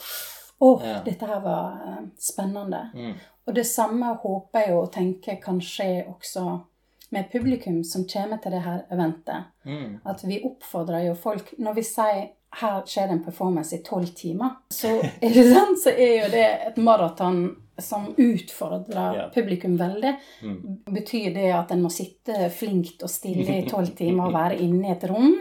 Å, 0.61 0.83
Ja. 0.83 1.01
dette 1.05 1.27
her 1.27 1.41
var 1.41 1.81
eh, 1.87 2.05
spennende. 2.19 2.91
Mm. 2.95 3.15
Og 3.47 3.55
det 3.55 3.65
samme 3.67 4.17
håper 4.23 4.67
jeg 4.67 4.75
og 4.77 4.93
tenker 4.93 5.41
kan 5.41 5.61
skje 5.61 6.05
også 6.09 6.61
med 7.13 7.31
publikum 7.33 7.85
som 7.85 8.05
kommer 8.05 8.43
til 8.43 8.51
det 8.53 8.63
her 8.63 8.83
eventet. 8.93 9.45
Mm. 9.65 10.01
At 10.05 10.23
vi 10.25 10.41
oppfordrer 10.45 11.07
jo 11.07 11.15
folk 11.15 11.55
Når 11.59 11.75
vi 11.75 11.83
sier 11.83 12.29
her 12.55 12.83
skjer 12.83 13.07
det 13.09 13.11
en 13.13 13.25
performance 13.25 13.73
i 13.77 13.83
tolv 13.83 14.07
timer, 14.17 14.57
så 14.71 14.89
er 15.23 15.29
det 15.33 15.53
sant, 15.55 15.79
så 15.79 15.91
er 15.91 16.25
jo 16.25 16.31
det 16.31 16.45
et 16.67 16.77
maraton 16.77 17.57
som 17.79 18.15
utfordrer 18.17 19.15
Ja. 19.15 19.29
publikum 19.35 19.77
veldig. 19.79 20.17
Mm. 20.43 20.79
Betyr 20.91 21.35
det 21.35 21.53
at 21.55 21.71
en 21.71 21.83
må 21.83 21.91
sitte 21.91 22.51
flinkt 22.51 23.03
og 23.03 23.09
stille 23.11 23.59
i 23.63 23.69
tolv 23.69 23.95
timer 24.01 24.27
og 24.27 24.33
være 24.35 24.59
inne 24.61 24.89
i 24.89 24.93
et 24.97 25.05
rom? 25.11 25.35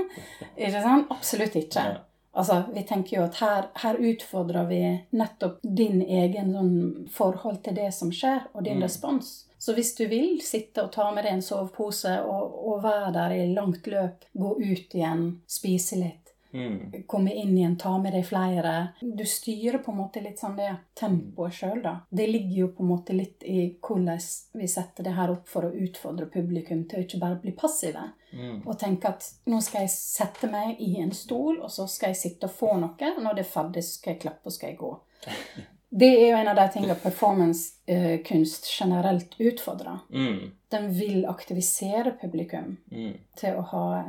Ikke 0.57 0.81
sant? 0.83 1.07
Absolutt 1.09 1.55
ikke. 1.55 1.75
Ja. 1.83 1.97
Altså, 2.37 2.59
vi 2.73 2.83
tenker 2.85 3.17
jo 3.17 3.23
at 3.25 3.39
her, 3.41 3.67
her 3.81 3.97
utfordrer 4.11 4.67
vi 4.69 4.81
nettopp 5.17 5.57
din 5.63 6.03
egen 6.05 6.51
sånn, 6.53 7.07
forhold 7.09 7.63
til 7.65 7.73
det 7.79 7.89
som 7.97 8.11
skjer, 8.13 8.43
og 8.53 8.63
din 8.63 8.77
Mm. 8.77 8.83
respons. 8.83 9.31
Så 9.57 9.73
hvis 9.73 9.95
du 9.97 10.05
vil 10.07 10.37
sitte 10.45 10.83
og 10.83 10.91
ta 10.93 11.09
med 11.11 11.23
deg 11.25 11.33
en 11.33 11.41
sovepose 11.41 12.13
og, 12.21 12.53
og 12.67 12.83
være 12.83 13.11
der 13.15 13.33
i 13.39 13.53
langt 13.55 13.87
løp, 13.89 14.27
gå 14.37 14.51
ut 14.61 14.93
igjen, 14.93 15.41
spise 15.49 15.97
litt, 15.97 16.23
Mm. 16.53 17.03
komme 17.07 17.33
inn 17.35 17.57
igjen, 17.57 17.75
ta 17.77 17.97
med 17.97 18.13
deg 18.13 18.23
flere 18.25 18.93
Du 19.01 19.23
styrer 19.25 19.81
på 19.83 19.91
en 19.91 19.97
måte 19.97 20.21
litt 20.23 20.39
sånn 20.39 20.55
det 20.55 20.69
tempoet 20.95 21.51
sjøl, 21.53 21.81
da. 21.83 21.99
Det 22.09 22.29
ligger 22.29 22.55
jo 22.57 22.67
på 22.67 22.83
en 22.85 22.89
måte 22.89 23.13
litt 23.17 23.43
i 23.43 23.75
hvordan 23.81 24.21
vi 24.53 24.67
setter 24.67 25.03
det 25.03 25.13
her 25.17 25.29
opp 25.33 25.47
for 25.47 25.63
å 25.67 25.73
utfordre 25.73 26.25
publikum 26.31 26.85
til 26.87 26.99
å 26.99 27.03
ikke 27.03 27.19
bare 27.19 27.41
bli 27.41 27.51
passive 27.51 28.11
Mm. 28.31 28.67
og 28.67 28.75
tenke 28.79 29.07
at 29.07 29.23
nå 29.47 29.61
skal 29.63 29.85
jeg 29.85 29.89
sette 29.93 30.49
meg 30.51 30.81
i 30.83 30.97
en 30.99 31.13
stol, 31.15 31.61
og 31.63 31.71
så 31.71 31.85
skal 31.87 32.11
jeg 32.11 32.19
sitte 32.19 32.49
og 32.49 32.51
få 32.57 32.73
noe. 32.77 33.13
Og 33.15 33.23
når 33.23 33.37
det 33.37 33.45
er 33.45 33.51
ferdig, 33.53 33.83
skal 33.87 34.13
jeg 34.13 34.21
klappe 34.25 34.51
og 34.51 34.55
skal 34.57 34.69
jeg 34.73 34.77
gå. 34.81 34.91
Det 35.89 36.07
er 36.19 36.25
jo 36.33 36.37
en 36.41 36.49
av 36.51 36.57
de 36.59 36.65
tingene 36.73 36.95
performancekunst 36.99 38.65
generelt 38.79 39.35
utfordrer. 39.39 39.99
Mm. 40.11 40.51
Den 40.69 40.89
vil 40.99 41.25
aktivisere 41.25 42.11
publikum 42.21 42.77
Mm. 42.91 43.13
til 43.35 43.55
å, 43.55 43.61
ha, 43.61 44.03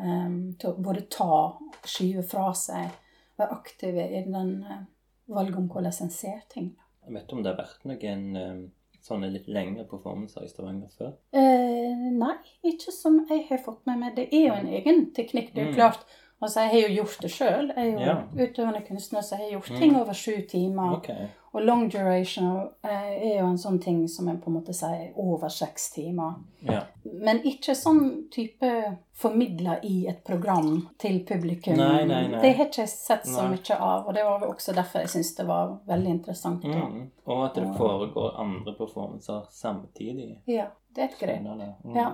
til 0.59 0.71
å 0.71 0.83
både 0.83 1.05
ta, 1.11 1.59
skyve 1.85 2.23
fra 2.27 2.53
seg, 2.55 2.91
være 3.39 3.55
aktive 3.55 4.09
i 4.11 4.25
den 4.27 4.65
eh, 4.65 4.83
valget 5.27 5.57
om 5.57 5.69
hvordan 5.69 5.95
en 6.03 6.11
ser 6.11 6.41
ting. 6.51 6.73
Jeg 7.07 7.15
vet 7.15 7.33
om 7.33 7.43
det 7.43 7.55
har 7.55 7.63
vært 7.63 7.85
noen 7.87 8.73
sånne 9.05 9.31
litt 9.33 9.47
lengre 9.49 9.85
performancer 9.89 10.45
i 10.45 10.49
Stavanger 10.51 10.89
før. 10.99 11.13
Eh, 11.33 12.09
nei, 12.13 12.35
ikke 12.65 12.93
som 12.93 13.21
jeg 13.31 13.47
har 13.49 13.59
fått 13.59 13.85
med 13.87 13.99
meg. 13.99 14.17
Det 14.17 14.29
er 14.33 14.47
jo 14.49 14.55
en 14.55 14.67
egen 14.67 15.07
teknikk. 15.17 15.53
Det 15.55 15.63
er 15.63 15.67
jo 15.67 15.73
Mm. 15.73 15.77
klart. 15.77 16.05
Altså, 16.43 16.61
Jeg 16.61 16.71
har 16.71 16.89
jo 16.89 16.95
gjort 16.95 17.19
det 17.23 17.31
sjøl. 17.31 17.73
Jeg 17.77 17.89
er 17.89 17.93
jo 17.93 17.99
Ja. 17.99 18.17
utøvende 18.47 18.87
kunstner, 18.89 19.21
så 19.23 19.37
jeg 19.37 19.45
har 19.45 19.51
gjort 19.61 19.71
Mm. 19.71 19.79
ting 19.79 19.97
over 19.97 20.13
sju 20.13 20.43
timer. 20.49 20.97
Okay. 20.97 21.27
Og 21.55 21.63
long 21.63 21.89
duration 21.91 22.69
eh, 22.85 22.91
er 23.33 23.41
jo 23.41 23.47
en 23.47 23.57
sånn 23.59 23.81
ting 23.83 24.07
som 24.09 24.29
jeg 24.29 24.41
på 24.41 24.47
en 24.51 24.55
måte 24.61 24.73
sier 24.75 25.13
over 25.17 25.49
seks 25.49 25.91
timer. 25.91 26.35
Ja. 26.63 26.83
Men 27.05 27.39
ikke 27.43 27.75
sånn 27.75 28.29
type 28.31 28.99
formidla 29.15 29.79
i 29.83 30.07
et 30.09 30.23
program 30.25 30.89
til 30.99 31.25
publikum. 31.25 31.77
Nei, 31.77 32.05
nei, 32.05 32.29
nei. 32.29 32.41
Det 32.41 32.57
har 32.57 32.67
ikke 32.67 32.83
jeg 32.85 32.89
sett 32.89 33.25
så 33.27 33.49
mye 33.49 33.81
av, 33.81 34.07
og 34.07 34.15
det 34.15 34.25
var 34.25 34.41
også 34.47 34.75
derfor 34.75 35.01
jeg 35.01 35.09
syns 35.09 35.35
det 35.37 35.47
var 35.47 35.79
veldig 35.89 36.09
interessant. 36.09 36.63
Mm. 36.65 37.11
Og 37.27 37.45
at 37.47 37.55
det 37.55 37.65
foregår 37.77 38.39
andre 38.39 38.75
performanser 38.79 39.47
samtidig. 39.51 40.37
Ja, 40.47 40.67
det 40.99 41.05
er 41.05 41.13
et 41.13 41.19
grep. 41.21 41.43
Mm. 41.85 41.95
Ja, 41.97 42.09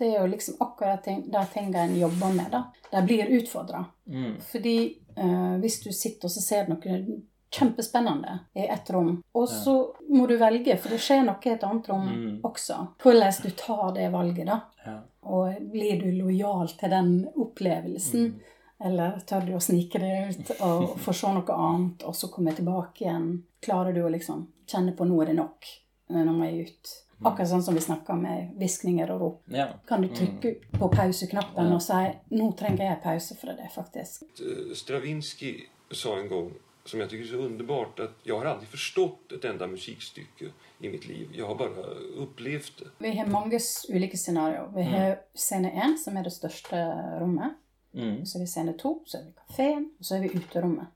det 0.00 0.06
er 0.08 0.20
jo 0.22 0.28
liksom 0.32 0.56
akkurat 0.64 1.04
de 1.04 1.42
tingene 1.52 1.82
en 1.84 1.96
jobber 2.00 2.32
med. 2.38 2.50
da. 2.54 2.62
De 2.90 3.02
blir 3.06 3.28
utfordra. 3.36 3.84
Mm. 4.08 4.38
Fordi 4.50 4.76
uh, 5.18 5.58
hvis 5.60 5.82
du 5.84 5.90
sitter 5.92 6.26
og 6.30 6.32
så 6.32 6.40
ser 6.44 6.70
noe 6.72 7.02
kjempespennende 7.50 8.38
i 8.54 8.66
ett 8.70 8.90
rom, 8.94 9.22
og 9.34 9.42
Ja. 9.48 9.54
så 9.64 9.94
må 10.08 10.26
du 10.28 10.36
velge, 10.38 10.76
for 10.78 10.88
det 10.94 11.00
skjer 11.02 11.24
noe 11.26 11.36
i 11.44 11.50
et 11.50 11.64
annet 11.66 11.88
rom 11.90 12.06
Mm. 12.08 12.40
også. 12.46 12.76
Hvordan 13.02 13.42
du 13.42 13.50
tar 13.50 13.92
det 13.94 14.12
valget, 14.12 14.46
da. 14.46 14.60
Ja. 14.86 14.98
Og 15.22 15.54
blir 15.72 15.98
du 16.00 16.10
lojal 16.22 16.68
til 16.78 16.90
den 16.90 17.28
opplevelsen? 17.36 18.20
Mm. 18.26 18.40
Eller 18.84 19.18
tør 19.26 19.44
du 19.46 19.52
å 19.52 19.60
snike 19.60 19.98
deg 20.00 20.30
ut 20.40 20.50
og 20.62 20.96
få 20.98 21.12
se 21.12 21.26
noe 21.26 21.52
annet, 21.52 22.02
og 22.08 22.14
så 22.14 22.30
komme 22.32 22.54
tilbake 22.56 23.02
igjen? 23.04 23.42
Klarer 23.60 23.92
du 23.92 24.00
å 24.06 24.10
liksom 24.10 24.46
kjenne 24.66 24.94
på 24.96 25.04
nå 25.04 25.20
er 25.22 25.26
det 25.26 25.36
nok, 25.36 25.66
nå 26.08 26.32
må 26.32 26.44
jeg 26.48 26.68
ut? 26.70 26.94
Mm. 27.20 27.26
Akkurat 27.32 27.48
sånn 27.50 27.62
som 27.62 27.74
vi 27.74 27.80
snakka 27.84 28.14
med 28.16 28.54
hviskninger 28.56 29.10
og 29.10 29.20
rop. 29.20 29.42
ja. 29.52 29.66
Kan 29.86 30.02
du 30.02 30.08
trykke 30.08 30.54
på 30.78 30.88
pauseknappen 30.88 31.68
Ja. 31.68 31.74
og 31.74 31.82
si 31.82 31.92
'nå 32.30 32.56
trenger 32.56 32.84
jeg 32.88 33.02
pause 33.02 33.34
fra 33.36 33.52
det', 33.52 33.70
faktisk. 33.74 34.22
Stravinskij 34.74 34.74
Stravinsky 34.74 35.66
sa 35.92 36.18
en 36.18 36.28
gang 36.28 36.52
som 36.84 37.00
jeg 37.00 37.10
syns 37.10 37.32
er 37.32 37.36
så 37.36 37.44
underbart, 37.46 38.00
at 38.00 38.10
jeg 38.24 38.34
har 38.34 38.46
aldri 38.46 38.66
forstått 38.66 39.32
et 39.32 39.44
enda 39.44 39.66
musikkstykke 39.66 40.50
i 40.80 40.88
mitt 40.88 41.06
liv. 41.06 41.28
Jeg 41.34 41.44
har 41.46 41.54
bare 41.54 41.84
opplevd 42.22 42.78
det. 42.78 42.88
Vi 42.98 43.16
har 43.18 43.26
mange 43.26 43.58
ulike 43.90 44.16
scenarioer. 44.16 44.70
Vi 44.74 44.82
har 44.82 45.18
scene 45.34 45.70
én, 45.70 45.96
som 45.98 46.16
er 46.16 46.22
det 46.22 46.32
største 46.32 47.20
rommet. 47.20 47.54
Mm. 47.94 48.24
Så 48.24 48.38
har 48.38 48.40
vi 48.40 48.46
scene 48.46 48.72
to, 48.78 49.02
så 49.06 49.18
er 49.18 49.24
vi 49.24 49.32
kafeen, 49.46 49.90
og 49.98 50.04
så 50.04 50.16
er 50.16 50.20
vi 50.20 50.28
uterommet. 50.38 50.86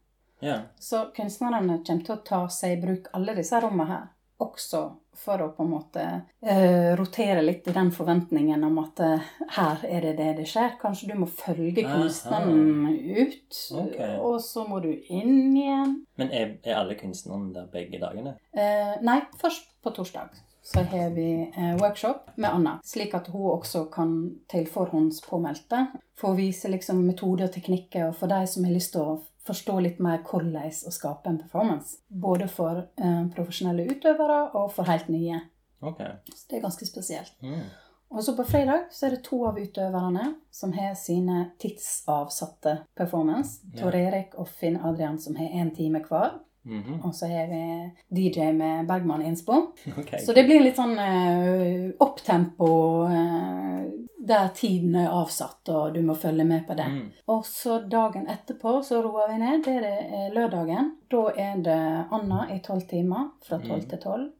ja. 0.41 0.63
Så 0.81 1.13
kunstnerne 1.17 1.85
kommer 1.87 2.05
til 2.05 2.17
å 2.17 2.25
ta 2.25 2.47
seg 2.49 2.79
i 2.79 2.81
bruk 2.87 3.07
alle 3.15 3.35
disse 3.35 3.61
rommene 3.61 3.87
her. 3.87 4.09
Også 4.41 4.97
for 5.19 5.43
å 5.43 5.51
på 5.55 5.65
en 5.65 5.73
måte 5.73 6.05
uh, 6.47 6.93
rotere 6.99 7.43
litt 7.45 7.69
i 7.69 7.75
den 7.75 7.91
forventningen 7.95 8.65
om 8.67 8.81
at 8.83 9.03
uh, 9.05 9.29
her 9.57 9.85
er 9.89 10.09
det 10.09 10.15
det 10.21 10.31
det 10.41 10.47
skjer. 10.51 10.75
Kanskje 10.81 11.13
du 11.13 11.19
må 11.21 11.29
følge 11.31 11.85
kunstneren 11.87 12.89
ut, 12.93 13.61
okay. 13.85 14.17
og 14.19 14.41
så 14.45 14.67
må 14.69 14.81
du 14.85 14.91
inn 14.93 15.55
igjen. 15.57 16.01
Men 16.21 16.33
er, 16.35 16.57
er 16.65 16.81
alle 16.81 16.99
kunstnerne 16.99 17.53
der 17.55 17.71
begge 17.73 18.03
dagene? 18.03 18.37
Uh, 18.57 18.97
nei, 19.05 19.21
først 19.41 19.71
på 19.85 19.95
torsdag 19.95 20.35
så 20.65 20.81
har 20.89 21.11
vi 21.13 21.29
workshop 21.77 22.31
med 22.41 22.49
Anna, 22.49 22.79
slik 22.89 23.13
at 23.13 23.27
hun 23.29 23.51
også 23.53 23.83
kan 23.93 24.15
til 24.49 24.65
forhåndspåmeldte 24.73 25.83
få 26.17 26.31
vise 26.39 26.71
liksom 26.73 27.03
metoder 27.05 27.51
og 27.51 27.53
teknikker, 27.53 28.07
og 28.09 28.17
for 28.17 28.33
de 28.33 28.39
som 28.49 28.65
har 28.65 28.73
lyst 28.73 28.95
til 28.95 29.05
å 29.05 29.19
forstå 29.47 29.79
litt 29.85 30.03
mer 30.03 30.23
hvordan 30.25 30.57
å 30.57 30.93
skape 30.95 31.31
en 31.31 31.41
performance. 31.41 31.99
Både 32.09 32.49
for 32.49 32.87
eh, 32.97 33.25
profesjonelle 33.35 33.87
utøvere 33.91 34.41
og 34.57 34.71
for 34.73 34.89
helt 34.89 35.11
nye. 35.13 35.41
Okay. 35.85 36.17
Så 36.33 36.49
det 36.49 36.59
er 36.59 36.65
ganske 36.65 36.87
spesielt. 36.89 37.35
Mm. 37.45 37.67
Og 38.15 38.25
så 38.25 38.37
på 38.37 38.45
fredag 38.47 38.89
så 38.95 39.07
er 39.07 39.17
det 39.17 39.25
to 39.27 39.41
av 39.49 39.59
utøverne 39.59 40.29
som 40.55 40.73
har 40.77 40.95
sine 40.99 41.49
tidsavsatte 41.61 42.77
performance. 42.97 43.61
Yeah. 43.67 43.81
Tor 43.81 43.97
Erik 43.99 44.37
og 44.39 44.49
Finn 44.49 44.79
Adrian 44.79 45.19
som 45.21 45.37
har 45.37 45.51
én 45.51 45.75
time 45.75 46.03
hver. 46.05 46.39
Mhm. 46.65 47.01
Og 47.05 47.15
så 47.15 47.27
har 47.29 47.47
vi 47.47 47.91
DJ 48.09 48.53
med 48.53 48.87
Bergman-innspo. 48.89 49.61
Okay. 49.99 50.19
Så 50.25 50.33
det 50.33 50.45
blir 50.49 50.61
litt 50.65 50.77
sånn 50.77 50.97
uh, 50.99 51.91
opptempo 52.01 52.69
uh, 53.05 53.85
der 54.25 54.49
tiden 54.57 54.95
er 54.97 55.11
avsatt, 55.13 55.69
og 55.69 55.95
du 55.95 56.01
må 56.03 56.15
følge 56.17 56.45
med 56.49 56.65
på 56.67 56.75
det. 56.79 56.87
Mm. 56.89 57.11
Og 57.29 57.43
så 57.47 57.79
dagen 57.93 58.25
etterpå 58.33 58.79
så 58.83 59.03
roer 59.05 59.29
vi 59.35 59.39
ned. 59.43 59.65
Det 59.67 59.75
er 59.85 60.33
lørdagen. 60.33 60.95
Da 61.13 61.27
er 61.37 61.61
det 61.61 61.81
Anna 62.11 62.47
i 62.55 62.61
tolv 62.65 62.87
timer, 62.89 63.29
fra 63.45 63.59
tolv 63.61 63.83
Mm. 63.85 63.91
til 63.91 63.99
tolv. 64.07 64.31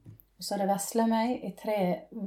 Så 0.41 0.57
det 0.59 0.67
Vesle 0.69 1.05
meg 1.09 1.45
i 1.45 1.51
tre 1.57 1.77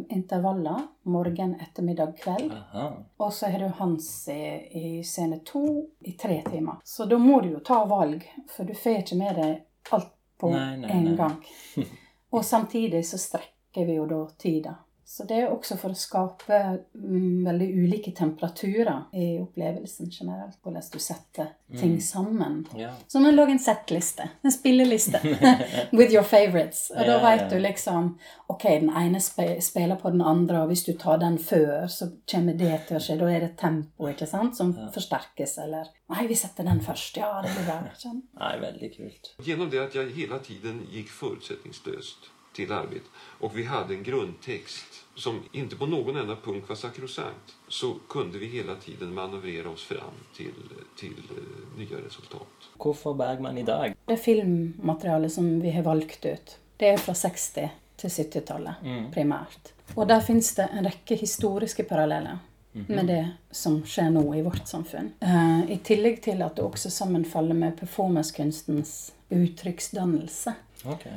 intervaller. 0.10 0.86
Morgen, 1.04 1.56
ettermiddag, 1.62 2.16
kveld. 2.18 2.52
Aha. 2.54 2.86
Og 3.20 3.34
så 3.34 3.50
har 3.52 3.60
du 3.60 3.68
Hans 3.78 4.28
i, 4.30 4.42
i 4.72 5.04
scene 5.04 5.40
to 5.46 5.66
i 6.02 6.12
tre 6.18 6.42
timer. 6.50 6.80
Så 6.84 7.06
da 7.06 7.18
må 7.18 7.42
du 7.42 7.50
jo 7.52 7.60
ta 7.60 7.84
valg, 7.86 8.24
for 8.56 8.64
du 8.66 8.74
får 8.74 9.02
ikke 9.04 9.18
med 9.20 9.36
deg 9.36 9.62
alt 9.92 10.14
på 10.38 10.52
Nei, 10.54 10.78
nei, 10.78 10.92
en 10.92 11.04
nei. 11.04 11.16
gang. 11.18 11.38
Og 12.36 12.46
samtidig 12.46 13.06
så 13.08 13.18
strekker 13.18 13.86
vi 13.88 13.96
jo 13.98 14.06
da 14.10 14.20
tida. 14.38 14.76
Så 15.08 15.24
det 15.24 15.38
er 15.40 15.52
også 15.54 15.78
for 15.80 15.96
å 15.96 15.98
skape 15.98 16.58
mm, 16.92 17.46
veldig 17.46 17.68
ulike 17.80 18.12
temperaturer 18.12 19.06
i 19.16 19.38
opplevelsen 19.40 20.12
generelt. 20.12 20.58
Hvordan 20.60 20.84
du 20.92 21.00
setter 21.00 21.54
ting 21.80 21.96
sammen. 22.04 22.58
Ja. 22.76 22.90
Som 23.08 23.26
å 23.26 23.32
lage 23.32 23.56
en 23.56 23.64
settliste. 23.64 24.28
En 24.44 24.52
spilleliste. 24.52 25.22
With 25.98 26.12
your 26.12 26.28
favorites. 26.28 26.90
Og 26.92 27.08
da 27.08 27.22
veit 27.24 27.38
vet 27.38 27.56
du 27.56 27.64
liksom 27.64 28.18
Ok, 28.48 28.64
den 28.64 28.92
ene 28.96 29.20
spiller 29.22 29.96
på 30.00 30.12
den 30.12 30.22
andre, 30.22 30.62
og 30.62 30.72
hvis 30.72 30.86
du 30.88 30.94
tar 31.00 31.20
den 31.20 31.36
før, 31.40 31.88
så 31.92 32.08
kommer 32.32 32.56
det 32.56 32.78
til 32.88 33.00
å 33.00 33.02
skje. 33.04 33.18
Da 33.20 33.32
er 33.32 33.44
det 33.44 33.54
tempo 33.60 34.08
ikke 34.08 34.28
sant, 34.30 34.56
som 34.56 34.72
forsterkes, 34.96 35.58
eller 35.64 35.92
Nei, 36.08 36.24
vi 36.30 36.36
setter 36.40 36.64
den 36.64 36.80
først. 36.80 37.20
Ja, 37.20 37.42
det 37.44 37.52
blir 37.52 37.68
bra. 37.68 38.14
Nei, 38.40 38.54
veldig 38.62 38.90
kult. 38.96 39.36
Gjennom 39.44 39.72
det 39.72 39.84
at 39.84 40.00
jeg 40.00 40.16
hele 40.16 40.40
tiden 40.44 40.86
gikk 40.94 41.12
förutsättningslöst 41.12 42.32
till 42.58 42.72
arbetet 42.72 43.10
och 43.40 43.58
vi 43.58 43.64
hade 43.64 43.94
en 43.94 44.04
grundtext 44.04 45.06
som 45.16 45.44
inte 45.52 45.76
på 45.76 45.86
någon 45.86 46.18
enda 46.18 46.36
punkt 46.36 46.70
var 46.70 46.76
sakrosankt 46.76 47.56
så 47.68 47.96
kunde 48.10 48.38
vi 48.38 48.46
hela 48.46 48.76
tiden 48.76 49.14
manövrera 49.14 49.70
oss 49.70 49.84
fram 49.84 50.14
till, 50.36 50.54
till 51.00 51.24
eh, 51.38 51.80
nya 51.80 52.06
resultat. 52.06 52.48
Hvorfor 52.78 53.14
Bergman 53.14 53.58
i 53.58 53.64
dag? 53.64 53.96
Det 54.06 54.18
filmmaterialet 54.18 55.34
som 55.34 55.60
vi 55.62 55.72
har 55.72 55.84
valgt 55.84 56.26
ut, 56.26 56.58
det 56.78 56.88
er 56.88 56.98
fra 56.98 57.14
60- 57.14 57.70
til 57.98 58.10
70-tallet 58.10 58.84
primært. 59.14 59.72
Og 59.96 60.06
der 60.10 60.22
fins 60.22 60.52
det 60.56 60.68
en 60.74 60.86
rekke 60.86 61.16
historiske 61.18 61.84
paralleller 61.84 62.38
med 62.86 63.08
det 63.10 63.24
som 63.52 63.80
skjer 63.86 64.12
nå 64.14 64.24
i 64.36 64.44
vårt 64.46 64.68
samfunn. 64.70 65.10
Uh, 65.24 65.64
I 65.72 65.80
tillegg 65.84 66.20
til 66.22 66.44
at 66.46 66.60
det 66.60 66.66
også 66.66 66.92
sammenfaller 66.94 67.58
med 67.58 67.74
performancekunstens 67.80 68.94
uttrykksdannelse. 69.34 70.54
Ok. 70.86 71.08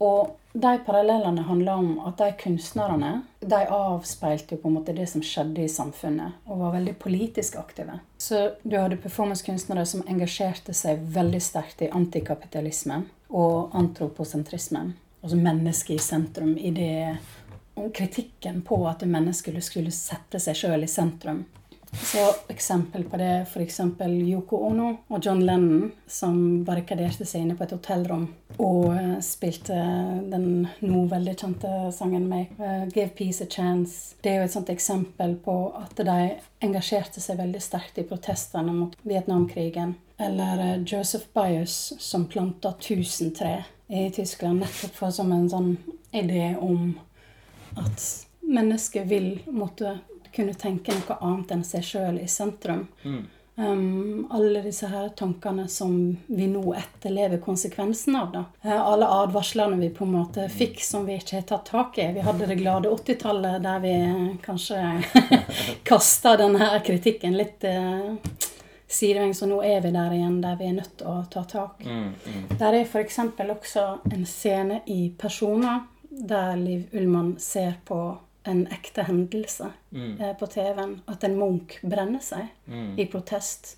Og 0.00 0.36
de 0.52 0.78
parallellene 0.86 1.44
handler 1.46 1.72
om 1.78 1.90
at 2.08 2.18
de 2.18 2.30
kunstnerne 2.40 3.10
de 3.40 3.58
avspeilte 3.70 4.56
jo 4.56 4.62
på 4.62 4.70
en 4.70 4.78
måte 4.78 4.94
det 4.96 5.06
som 5.12 5.22
skjedde 5.24 5.62
i 5.62 5.70
samfunnet, 5.70 6.40
og 6.48 6.62
var 6.64 6.74
veldig 6.74 6.96
politisk 6.98 7.58
aktive. 7.60 8.00
Så 8.18 8.56
du 8.62 8.74
hadde 8.78 8.98
performancekunstnere 9.00 9.84
som 9.86 10.02
engasjerte 10.08 10.74
seg 10.76 11.04
veldig 11.14 11.42
sterkt 11.44 11.84
i 11.86 11.92
antikapitalismen 11.94 13.06
og 13.30 13.76
antroposentrismen. 13.78 14.96
Altså 15.20 15.36
mennesket 15.36 16.00
i 16.00 16.02
sentrum. 16.02 16.56
i 16.58 16.70
det 16.70 17.16
kritikken 17.94 18.62
på 18.62 18.88
at 18.88 19.04
mennesket 19.08 19.56
skulle 19.64 19.92
sette 19.94 20.40
seg 20.42 20.56
sjøl 20.56 20.84
i 20.84 20.90
sentrum. 20.90 21.44
Så 21.92 22.34
eksempel 22.48 23.04
på 23.04 23.16
det 23.16 23.46
f.eks. 23.48 23.80
Yoko 24.28 24.56
Ono 24.68 24.90
og 25.08 25.26
John 25.26 25.42
Lennon 25.44 25.90
som 26.06 26.36
barrikaderte 26.64 27.26
seg 27.26 27.44
inne 27.44 27.56
på 27.58 27.66
et 27.66 27.74
hotellrom 27.74 28.28
og 28.62 28.92
eh, 28.94 29.16
spilte 29.24 29.76
den 30.30 30.68
nå 30.84 31.02
veldig 31.10 31.34
kjente 31.40 31.72
sangen 31.94 32.28
med 32.30 32.60
eh, 32.60 32.86
'Give 32.88 33.10
Peace 33.18 33.44
a 33.44 33.48
Chance'. 33.50 34.14
Det 34.22 34.30
er 34.30 34.38
jo 34.38 34.46
et 34.46 34.54
sånt 34.54 34.70
eksempel 34.70 35.34
på 35.44 35.56
at 35.82 35.96
de 35.96 36.18
engasjerte 36.62 37.20
seg 37.20 37.40
veldig 37.42 37.62
sterkt 37.62 37.98
i 37.98 38.06
protestene 38.06 38.72
mot 38.72 38.96
Vietnamkrigen. 39.02 39.96
Eller 40.18 40.64
eh, 40.66 40.82
Joseph 40.86 41.26
Bios 41.34 41.92
som 41.98 42.26
planta 42.26 42.74
1000 42.78 43.34
tre 43.34 43.54
i 43.88 44.10
Tyskland 44.14 44.62
nettopp 44.62 44.94
for 44.94 45.10
som 45.10 45.32
en 45.32 45.48
sånn 45.50 45.72
idé 46.14 46.52
om 46.60 46.92
at 47.78 48.26
mennesket 48.46 49.08
vil 49.10 49.40
måtte 49.50 49.98
kunne 50.34 50.54
tenke 50.54 50.94
noe 50.96 51.18
annet 51.20 51.54
enn 51.56 51.66
seg 51.66 51.84
sjøl 51.86 52.18
i 52.22 52.28
sentrum. 52.28 52.88
Um, 53.60 54.26
alle 54.30 54.62
disse 54.62 54.86
her 54.86 55.08
tankene 55.08 55.66
som 55.68 56.16
vi 56.26 56.46
nå 56.48 56.74
etterlever 56.74 57.38
konsekvensen 57.38 58.16
av. 58.16 58.30
da. 58.32 58.44
Eh, 58.62 58.80
alle 58.80 59.08
advarslene 59.08 59.76
vi 59.76 59.90
på 59.90 60.04
en 60.04 60.14
måte 60.14 60.46
fikk 60.48 60.80
som 60.84 61.04
vi 61.06 61.18
ikke 61.20 61.36
har 61.36 61.42
tatt 61.50 61.66
tak 61.68 61.98
i. 61.98 62.06
Vi 62.14 62.24
hadde 62.24 62.46
det 62.48 62.56
glade 62.56 62.88
80-tallet 62.88 63.60
der 63.62 63.82
vi 63.84 63.92
kanskje 64.44 65.02
kasta 65.90 66.36
denne 66.40 66.70
kritikken 66.86 67.36
litt 67.36 67.66
uh, 67.68 68.16
sidevengs, 68.88 69.42
og 69.42 69.52
nå 69.52 69.60
er 69.66 69.84
vi 69.84 69.92
der 69.92 70.16
igjen 70.16 70.40
der 70.40 70.56
vi 70.56 70.70
er 70.70 70.78
nødt 70.78 70.96
til 71.02 71.10
å 71.12 71.18
ta 71.30 71.44
tak. 71.44 71.84
Mm, 71.84 72.08
mm. 72.16 72.48
Der 72.56 72.78
er 72.80 72.88
f.eks. 72.88 73.18
også 73.44 73.86
en 74.08 74.26
scene 74.26 74.80
i 74.86 75.02
Personer 75.18 75.84
der 76.10 76.56
Liv 76.56 76.88
Ullmann 76.96 77.36
ser 77.38 77.76
på 77.84 78.00
en 78.44 78.66
ekte 78.72 79.02
hendelse 79.02 79.72
eh, 79.92 80.32
på 80.38 80.46
TV-en. 80.46 81.00
At 81.06 81.24
en 81.24 81.36
munk 81.38 81.78
brenner 81.82 82.22
seg 82.24 82.48
i 82.96 83.06
protest 83.06 83.76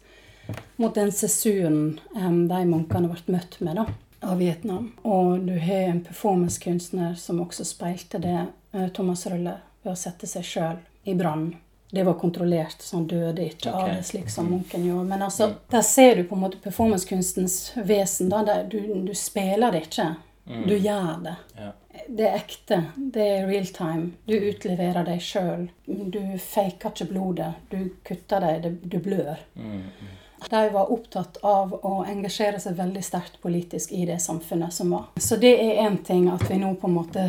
mot 0.77 0.95
den 0.95 1.13
sensuren 1.13 2.01
eh, 2.17 2.31
de 2.31 2.63
munkene 2.69 3.11
ble 3.11 3.37
møtt 3.37 3.59
med 3.61 3.77
da, 3.81 3.87
av 4.21 4.39
Vietnam. 4.39 4.93
Og 5.03 5.41
du 5.47 5.55
har 5.59 5.89
en 5.91 6.05
performancekunstner 6.07 7.15
som 7.19 7.43
også 7.43 7.67
speilte 7.67 8.23
det, 8.23 8.47
eh, 8.73 8.89
Thomas 8.95 9.27
Rølle, 9.27 9.59
ved 9.83 9.95
å 9.95 9.99
sette 9.99 10.31
seg 10.31 10.47
sjøl 10.47 10.81
i 11.11 11.15
brann. 11.19 11.53
Det 11.93 12.07
var 12.07 12.15
kontrollert, 12.17 12.81
så 12.81 12.97
han 12.97 13.07
døde 13.11 13.45
ikke 13.45 13.73
av 13.77 13.91
det, 13.91 14.05
slik 14.09 14.31
som 14.33 14.47
munken 14.49 14.87
gjorde. 14.87 15.11
Men 15.11 15.27
altså, 15.27 15.51
der 15.69 15.83
ser 15.85 16.17
du 16.17 16.23
på 16.25 16.39
en 16.39 16.47
måte 16.47 16.61
performancekunstens 16.63 17.75
vesen. 17.85 18.31
da, 18.33 18.63
du, 18.63 18.79
du 19.05 19.13
spiller 19.15 19.75
det 19.75 19.83
ikke. 19.91 20.07
Du 20.45 20.73
gjør 20.73 21.19
det. 21.23 21.35
Ja. 21.59 21.69
Det 22.07 22.25
er 22.29 22.39
ekte. 22.39 22.79
Det 22.97 23.29
er 23.37 23.47
real 23.47 23.69
time. 23.75 24.11
Du 24.27 24.35
utleverer 24.37 25.05
deg 25.07 25.23
sjøl. 25.23 25.69
Du 25.87 26.23
faker 26.41 26.93
ikke 26.93 27.11
blodet. 27.13 27.53
Du 27.71 27.79
kutter 28.07 28.45
deg. 28.45 28.81
Du 28.83 28.99
blør. 29.03 29.41
De 30.51 30.71
var 30.75 30.91
opptatt 30.91 31.39
av 31.47 31.75
å 31.87 31.93
engasjere 32.09 32.59
seg 32.61 32.75
veldig 32.75 33.03
sterkt 33.05 33.39
politisk 33.43 33.93
i 33.95 34.03
det 34.09 34.19
samfunnet 34.21 34.75
som 34.75 34.91
var. 34.91 35.05
Så 35.17 35.39
det 35.39 35.53
er 35.55 35.85
én 35.85 36.01
ting 36.03 36.27
at 36.33 36.43
vi 36.51 36.59
nå 36.59 36.73
på 36.83 36.91
en 36.91 36.97
måte 36.97 37.29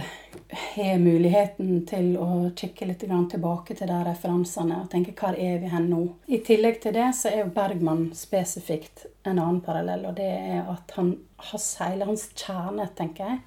har 0.74 0.98
muligheten 1.02 1.84
til 1.90 2.16
å 2.18 2.50
kikke 2.58 2.88
litt 2.90 3.06
tilbake 3.06 3.78
til 3.78 3.90
de 3.90 4.00
referansene 4.08 4.82
og 4.82 4.90
tenke 4.90 5.14
hvor 5.18 5.38
er 5.38 5.60
vi 5.62 5.70
hen 5.70 5.90
nå? 5.92 6.04
I 6.26 6.42
tillegg 6.46 6.82
til 6.82 6.98
det 6.98 7.12
så 7.18 7.30
er 7.30 7.44
jo 7.44 7.54
Bergman 7.54 8.08
spesifikt 8.18 9.06
en 9.24 9.38
annen 9.38 9.62
parallell, 9.66 10.08
og 10.10 10.18
det 10.18 10.30
er 10.30 10.66
at 10.74 10.98
han, 10.98 11.16
hans, 11.52 11.68
hele 11.82 12.10
hans 12.10 12.28
kjerne, 12.34 12.90
tenker 12.98 13.30
jeg 13.30 13.44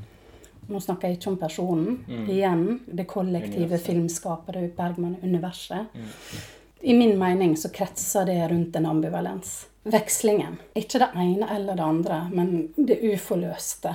Nå 0.68 0.80
snakker 0.80 1.08
jeg 1.08 1.18
ikke 1.18 1.30
om 1.30 1.38
personen. 1.38 1.98
Igjen 2.28 2.80
det 2.86 3.06
kollektive 3.06 3.78
filmskapere 3.78 4.68
Bergman-universet. 4.76 5.86
I 6.80 6.94
min 6.94 7.18
mening 7.18 7.56
så 7.56 7.68
kretser 7.72 8.26
det 8.26 8.40
rundt 8.50 8.76
en 8.76 8.86
ambivalens. 8.86 9.66
Vekslingen. 9.86 10.58
Ikke 10.74 10.98
det 10.98 11.08
ene 11.14 11.46
eller 11.54 11.78
det 11.78 11.82
andre, 11.82 12.28
men 12.32 12.72
det 12.76 12.98
uforløste 13.02 13.94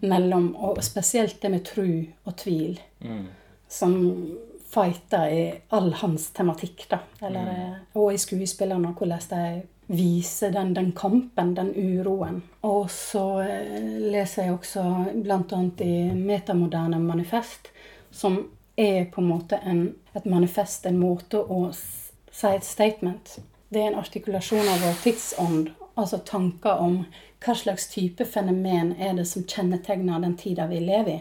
mellom 0.00 0.54
Og 0.56 0.78
spesielt 0.84 1.42
det 1.42 1.50
med 1.50 1.64
tru 1.64 2.06
og 2.24 2.36
tvil, 2.40 2.78
som 3.68 3.98
fighter 4.68 5.28
i 5.32 5.42
all 5.68 5.92
hans 5.92 6.30
tematikk, 6.30 6.86
da. 6.88 6.98
Eller, 7.22 7.50
eh, 7.50 7.74
Og 7.94 8.12
i 8.14 8.16
skuespillerne, 8.16 8.94
hvordan 8.96 9.20
de 9.30 9.62
viser 9.88 10.52
den, 10.52 10.74
den 10.74 10.92
kampen, 10.92 11.54
den 11.56 11.72
uroen. 11.76 12.42
Og 12.60 12.90
så 12.92 13.40
eh, 13.40 13.88
leser 14.12 14.48
jeg 14.48 14.56
også 14.58 14.84
bl.a. 15.14 15.60
i 15.84 15.94
Metamoderne 16.14 17.00
manifest, 17.00 17.72
som 18.10 18.42
er 18.76 19.08
på 19.10 19.22
en 19.22 19.30
måte 19.32 19.58
en, 19.64 19.94
et 20.12 20.28
manifest, 20.28 20.86
en 20.86 21.00
måte 21.00 21.40
å 21.40 21.70
si 21.72 22.52
et 22.52 22.64
statement. 22.64 23.38
Det 23.68 23.80
er 23.80 23.90
en 23.90 23.98
artikulasjon 24.02 24.68
av 24.68 24.84
vår 24.84 25.00
tidsånd, 25.02 25.72
altså 25.98 26.20
tanker 26.24 26.84
om 26.84 27.00
hva 27.44 27.54
slags 27.56 27.88
type 27.90 28.24
fenomen 28.28 28.94
er 28.98 29.16
det 29.18 29.26
som 29.30 29.44
kjennetegner 29.48 30.22
den 30.22 30.36
tida 30.38 30.68
vi 30.70 30.80
lever 30.84 31.16
i. 31.16 31.20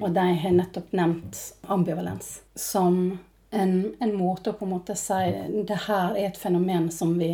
Og 0.00 0.10
de 0.14 0.24
har 0.42 0.54
nettopp 0.54 0.92
nevnt 0.98 1.38
ambivalens 1.70 2.40
som 2.58 3.18
en, 3.50 3.74
en 4.00 4.14
måte 4.16 4.50
å 4.50 4.56
på 4.58 4.66
en 4.66 4.72
måte 4.74 4.96
si 4.98 5.20
det 5.66 5.78
her 5.86 6.16
er 6.16 6.30
et 6.30 6.38
fenomen 6.38 6.88
som 6.94 7.14
vi, 7.18 7.32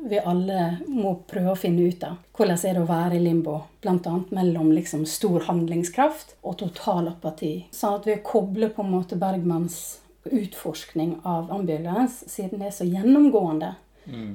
vi 0.00 0.18
alle 0.18 0.78
må 0.86 1.14
prøve 1.28 1.52
å 1.52 1.58
finne 1.58 1.88
ut 1.88 2.04
av. 2.06 2.18
Hvordan 2.36 2.60
er 2.64 2.76
det 2.76 2.82
å 2.82 2.88
være 2.88 3.18
i 3.18 3.22
limbo, 3.22 3.56
bl.a. 3.82 4.14
mellom 4.34 4.72
liksom 4.72 5.06
stor 5.08 5.46
handlingskraft 5.48 6.36
og 6.42 6.58
total 6.62 7.10
apati. 7.12 7.54
Sånn 7.74 7.98
at 7.98 8.08
vi 8.08 8.18
kobler 8.24 8.72
på 8.74 8.84
en 8.84 8.94
måte 8.94 9.18
Bergmans 9.20 9.98
utforskning 10.28 11.18
av 11.22 11.52
ambivalens, 11.52 12.20
siden 12.30 12.60
det 12.60 12.70
er 12.70 12.76
så 12.76 12.86
gjennomgående, 12.88 13.74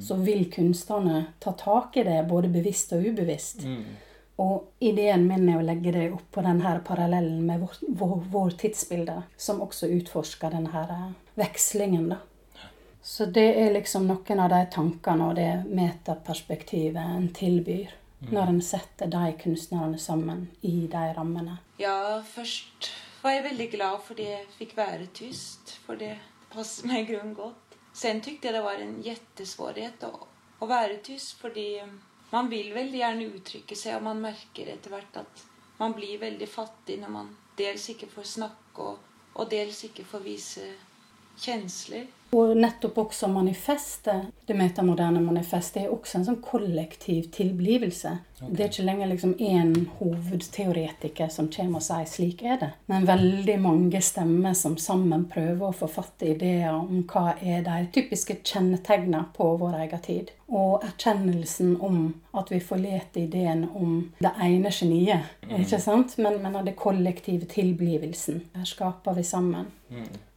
så 0.02 0.16
vil 0.22 0.46
kunstnerne 0.54 1.26
ta 1.42 1.54
tak 1.58 1.98
i 1.98 2.04
det 2.06 2.20
både 2.30 2.52
bevisst 2.54 2.94
og 2.94 3.06
ubevisst. 3.06 3.64
Og 4.42 4.84
ideen 4.84 5.28
min 5.28 5.48
er 5.50 5.60
å 5.62 5.66
legge 5.66 5.94
det 5.94 6.08
opp 6.14 6.26
på 6.34 6.42
denne 6.46 6.76
parallellen 6.86 7.42
med 7.46 7.62
vår, 7.62 7.80
vår, 8.00 8.14
vår 8.34 8.56
tidsbilde, 8.64 9.20
som 9.38 9.62
også 9.66 9.90
utforsker 10.00 10.54
denne 10.54 11.14
vekslingen, 11.38 12.10
da. 12.16 12.22
Så 13.04 13.26
det 13.26 13.50
er 13.60 13.74
liksom 13.76 14.08
noen 14.08 14.40
av 14.40 14.50
de 14.54 14.62
tankene 14.72 15.26
og 15.28 15.36
det 15.36 15.52
metaperspektivet 15.68 17.18
en 17.18 17.28
tilbyr 17.36 17.92
når 18.32 18.54
en 18.54 18.62
setter 18.64 19.10
de 19.12 19.34
kunstnerne 19.42 20.00
sammen 20.00 20.46
i 20.62 20.88
de 20.88 21.02
rammene. 21.18 21.58
Ja, 21.78 22.22
først 22.24 22.94
var 23.24 23.36
jeg 23.36 23.44
veldig 23.50 23.68
glad 23.74 24.06
fordi 24.08 24.30
jeg 24.30 24.48
fikk 24.56 24.78
være 24.78 25.10
tyst. 25.16 25.76
For 25.84 26.00
det 26.00 26.16
passet 26.54 26.88
meg 26.88 27.04
i 27.04 27.12
grunnen 27.12 27.36
godt. 27.36 27.78
Sen 27.94 28.24
tykte 28.24 28.48
jeg 28.50 28.56
det 28.56 28.64
var 28.66 28.80
en 28.82 28.96
jettesvårighet 29.04 30.08
å, 30.08 30.14
å 30.64 30.70
være 30.70 31.02
tyst, 31.06 31.36
fordi 31.42 31.68
man 32.32 32.50
vil 32.50 32.72
veldig 32.74 33.02
gjerne 33.02 33.28
uttrykke 33.36 33.78
seg, 33.78 34.00
og 34.00 34.08
man 34.08 34.24
merker 34.24 34.72
etter 34.74 34.94
hvert 34.96 35.20
at 35.22 35.44
man 35.78 35.94
blir 35.98 36.22
veldig 36.22 36.48
fattig 36.50 36.98
når 37.02 37.12
man 37.14 37.30
dels 37.60 37.86
ikke 37.94 38.10
får 38.10 38.32
snakke, 38.32 38.88
og, 38.88 39.04
og 39.36 39.52
dels 39.52 39.84
ikke 39.90 40.08
får 40.08 40.26
vise 40.26 40.72
kjensler. 41.40 42.06
Og 42.34 42.58
nettopp 42.58 42.98
også 42.98 43.28
manifestet, 43.30 44.32
det 44.48 44.56
metamoderne 44.58 45.22
manifestet, 45.22 45.84
er 45.84 45.92
også 45.94 46.18
en 46.18 46.24
sånn 46.26 46.40
kollektiv 46.42 47.28
tilblivelse. 47.36 48.14
Det 48.42 48.64
er 48.64 48.72
ikke 48.72 48.86
lenger 48.88 49.12
liksom 49.12 49.36
én 49.38 49.76
hovedteoretiker 50.00 51.30
som 51.32 51.52
kommer 51.54 51.78
og 51.78 51.86
sier 51.86 52.10
'slik 52.10 52.42
er 52.42 52.58
det', 52.58 52.72
men 52.88 53.08
veldig 53.08 53.60
mange 53.62 54.02
stemmer 54.02 54.54
som 54.54 54.78
sammen 54.78 55.26
prøver 55.26 55.68
å 55.68 55.78
forfatte 55.84 56.32
ideer 56.34 56.74
om 56.74 57.04
hva 57.04 57.36
er 57.42 57.62
de 57.62 57.88
typiske 57.94 58.40
kjennetegnene 58.44 59.26
på 59.38 59.58
vår 59.58 59.80
egen 59.86 60.00
tid. 60.00 60.32
Og 60.50 60.84
erkjennelsen 60.84 61.78
om 61.82 62.16
at 62.34 62.52
vi 62.52 62.60
forlater 62.60 63.22
ideen 63.22 63.70
om 63.76 64.12
det 64.20 64.34
ene 64.42 64.72
geniet, 64.72 65.22
ikke 65.50 65.80
sant? 65.80 66.18
men, 66.18 66.42
men 66.42 66.56
av 66.56 66.66
det 66.66 66.76
kollektive 66.76 67.46
tilblivelsen. 67.46 68.42
Her 68.56 68.66
skaper 68.66 69.14
vi 69.14 69.24
sammen. 69.24 69.66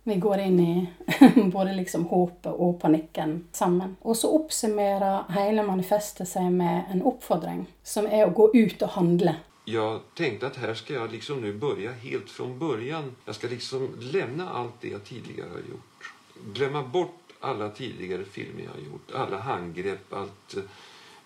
Vi 0.07 0.17
går 0.23 0.39
inn 0.39 0.61
i 0.61 0.87
både 1.53 1.73
liksom 1.75 2.05
håpet 2.07 2.53
og 2.53 2.77
panikken 2.79 3.41
sammen. 3.53 3.97
Og 4.07 4.15
så 4.17 4.31
oppsummerer 4.37 5.33
hele 5.35 5.65
manifestet 5.67 6.31
seg 6.31 6.53
med 6.55 6.93
en 6.95 7.03
oppfordring, 7.11 7.65
som 7.83 8.07
er 8.07 8.23
å 8.29 8.35
gå 8.37 8.53
ut 8.55 8.85
og 8.87 8.93
handle. 8.95 9.35
Jeg 9.67 10.05
tenkte 10.15 10.47
at 10.47 10.61
her 10.63 10.77
skal 10.79 11.01
jeg 11.01 11.15
liksom 11.17 11.43
nå 11.43 11.51
begynne 11.59 11.97
helt 12.05 12.31
fra 12.31 12.47
begynnelsen. 12.47 13.17
Jeg 13.27 13.39
skal 13.41 13.55
liksom 13.57 13.89
levne 14.15 14.47
alt 14.47 14.79
det 14.85 14.93
jeg 14.95 15.07
tidligere 15.09 15.57
har 15.57 15.67
gjort. 15.73 16.11
Glemme 16.55 16.85
bort 16.95 17.35
alle 17.51 17.73
tidligere 17.75 18.31
filmer 18.31 18.69
jeg 18.69 18.75
har 18.77 18.85
gjort. 18.85 19.17
alle 19.25 19.43
handgrepp, 19.49 20.15
alt 20.23 20.57
eh, 20.63 20.79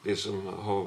det 0.04 0.16
som 0.16 0.46
har 0.46 0.86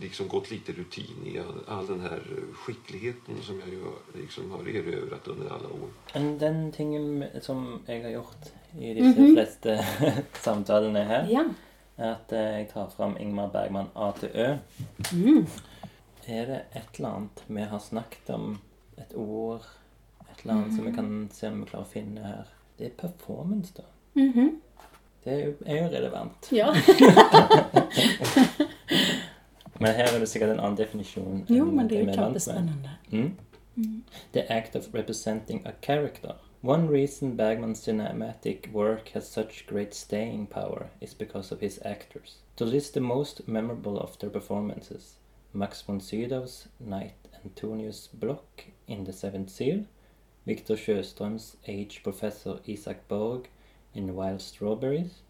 liksom 0.00 0.28
gått 0.28 0.50
lite 0.50 0.72
rutin 0.72 1.26
i. 1.26 1.38
All, 1.38 1.58
all 1.68 1.86
den 1.86 2.00
her 2.00 2.20
skikkeligheten 2.64 3.42
som 3.42 3.60
jeg 3.60 3.78
har- 3.82 4.20
liksom 4.20 4.50
har 4.50 4.58
erøvret 4.68 5.28
under 5.28 5.50
alle 5.52 5.68
år. 5.68 5.88
Men 6.14 6.38
den 6.38 6.72
tingen 6.72 7.24
som 7.42 7.82
jeg 7.86 8.02
har 8.02 8.10
gjort 8.10 8.50
i 8.78 8.94
disse 8.94 9.26
fleste 9.34 9.76
samtalene 10.44 11.04
her, 11.04 11.26
Ja. 11.30 11.44
er 11.98 12.10
at 12.14 12.32
eh, 12.32 12.38
jeg 12.58 12.68
tar 12.72 12.88
fram 12.90 13.16
Ingmar 13.20 13.48
Bergman 13.52 13.86
A 13.94 14.10
til 14.18 14.30
Ø. 14.34 14.56
Mm. 15.12 15.46
Er 16.26 16.46
det 16.46 16.60
et 16.74 16.96
eller 16.96 17.08
annet 17.08 17.42
vi 17.46 17.60
har 17.60 17.78
snakket 17.78 18.30
om, 18.34 18.58
et 18.98 19.12
ord, 19.14 19.60
et 20.30 20.40
eller 20.42 20.54
annet 20.54 20.74
som 20.76 20.86
vi 20.86 20.92
kan 20.92 21.28
se 21.32 21.48
om 21.48 21.60
vi 21.60 21.68
klarer 21.68 21.84
å 21.84 21.92
finne 21.92 22.24
her? 22.24 22.44
Det 22.78 22.86
er 22.86 22.96
performance, 23.08 23.74
da. 23.76 23.82
Mhm. 24.16 24.60
Det 25.24 25.32
er 25.32 25.44
jo, 25.46 25.88
relevant. 25.88 26.52
ja. 26.52 26.68
Men 29.80 29.94
her 29.94 30.04
er 30.04 30.18
det 30.18 30.28
sikkert 30.28 30.50
en 30.50 30.60
annen 30.60 30.76
definisjon. 30.78 31.46
Jo, 31.50 31.64
men 31.64 31.88
det 31.90 31.98
er 31.98 32.04
jo 32.04 32.12
kjempespennende. 32.14 32.90
Mm. 33.10 34.04
The 34.32 34.52
act 34.52 34.76
of 34.76 34.94
representing 34.94 35.66
a 35.66 35.72
character. 35.82 36.34
One 36.62 36.88
reason 36.88 37.36
Bergman's 37.36 37.82
cinematic 37.82 38.72
work 38.72 39.08
has 39.08 39.26
such 39.26 39.66
great 39.66 39.94
staying 39.94 40.46
power 40.46 40.86
is 41.00 41.14
because 41.14 41.52
of 41.52 41.60
his 41.60 41.80
actors. 41.84 42.38
To 42.56 42.64
list 42.64 42.94
the 42.94 43.00
most 43.00 43.48
memorable 43.48 43.98
of 43.98 44.18
their 44.18 44.30
performances, 44.30 45.16
Max 45.52 45.82
von 45.82 46.00
Sydow's 46.00 46.68
Knight 46.78 47.16
Antonius 47.44 48.06
Block 48.06 48.64
in 48.86 49.04
The 49.04 49.12
Seventh 49.12 49.50
Seal, 49.50 49.84
Victor 50.46 50.76
Sjöströms 50.76 51.56
age 51.66 52.02
professor 52.02 52.60
Isaac 52.66 53.08
Borg 53.08 53.48
in 53.94 54.14
Wild 54.16 54.40
Strawberries, 54.42 55.22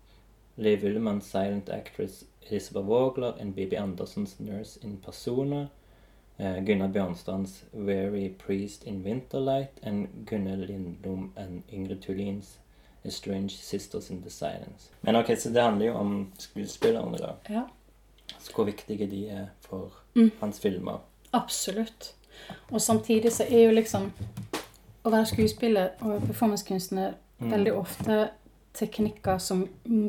Liv 0.57 0.83
Ullmann's 0.85 1.27
silent 1.27 1.69
actress 1.69 2.25
Elisabeth 2.51 2.85
Vogler 2.85 3.35
and 3.41 3.55
Bibi 3.55 3.77
Andersens 3.77 4.39
nurse 4.41 4.79
in 4.83 4.97
Persona, 4.97 5.69
uh, 6.39 6.59
Gunnar 6.67 6.89
Bjørnstrands 6.89 7.65
Weary 7.73 8.29
Priest 8.29 8.85
in 8.85 9.03
Winterlight, 9.05 9.71
and 9.83 10.09
Gunnel 10.27 10.59
Lindblom 10.67 11.33
and 11.37 11.63
Ingrid 11.73 12.01
Tullins 12.03 12.59
Strange 13.09 13.51
Sisters 13.51 14.11
in 14.11 14.23
the 14.23 14.31
Silence. 14.31 14.91
Men 15.03 15.17
ok, 15.17 15.37
så 15.39 15.49
det 15.51 15.63
handler 15.63 15.87
jo 15.87 15.95
om 15.95 16.33
skuespillerne, 16.39 17.19
da. 17.19 17.33
ja. 17.51 17.63
Så 18.39 18.53
hvor 18.55 18.65
viktige 18.65 19.07
de 19.11 19.29
er 19.29 19.47
for 19.61 19.91
Mm. 20.15 20.31
hans 20.41 20.61
filmer. 20.61 20.99
Absolutt. 21.33 22.15
Og 22.71 22.81
samtidig 22.81 23.33
så 23.33 23.45
er 23.51 23.65
jo 23.65 23.71
liksom 23.71 24.13
Å 25.05 25.11
være 25.11 25.27
skuespiller 25.27 25.89
og 26.01 26.23
performancekunstner 26.27 27.13
Mm. 27.39 27.51
veldig 27.51 27.73
ofte 27.73 28.29
teknikker 28.75 29.39
som 29.39 29.65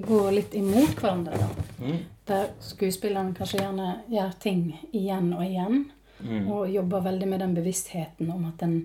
går 0.08 0.32
litt 0.32 0.54
imot 0.58 0.96
hverandre. 0.98 1.38
da. 1.38 1.66
Mm. 1.86 1.98
Der 2.26 2.48
skuespilleren 2.60 3.34
kanskje 3.38 3.62
gjerne 3.62 3.90
gjør 4.10 4.32
ting 4.42 4.64
igjen 4.92 5.34
og 5.34 5.46
igjen. 5.46 5.84
Mm. 6.20 6.48
Og 6.52 6.70
jobber 6.72 7.04
veldig 7.06 7.28
med 7.28 7.44
den 7.44 7.54
bevisstheten 7.58 8.32
om 8.32 8.48
at 8.50 8.64
en, 8.66 8.80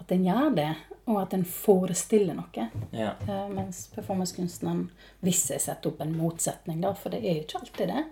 at 0.00 0.12
en 0.12 0.24
gjør 0.26 0.56
det, 0.56 0.70
og 1.04 1.18
at 1.18 1.34
en 1.34 1.44
forestiller 1.46 2.36
noe. 2.38 2.66
Ja. 2.94 3.12
Eh, 3.26 3.46
mens 3.52 3.84
performancekunstneren, 3.94 4.84
hvis 5.20 5.44
jeg 5.50 5.62
setter 5.62 5.90
opp 5.90 6.02
en 6.02 6.14
motsetning, 6.16 6.80
da, 6.82 6.92
for 6.98 7.14
det 7.14 7.22
er 7.22 7.36
jo 7.36 7.44
ikke 7.44 7.60
alltid 7.60 7.92
det, 7.92 8.04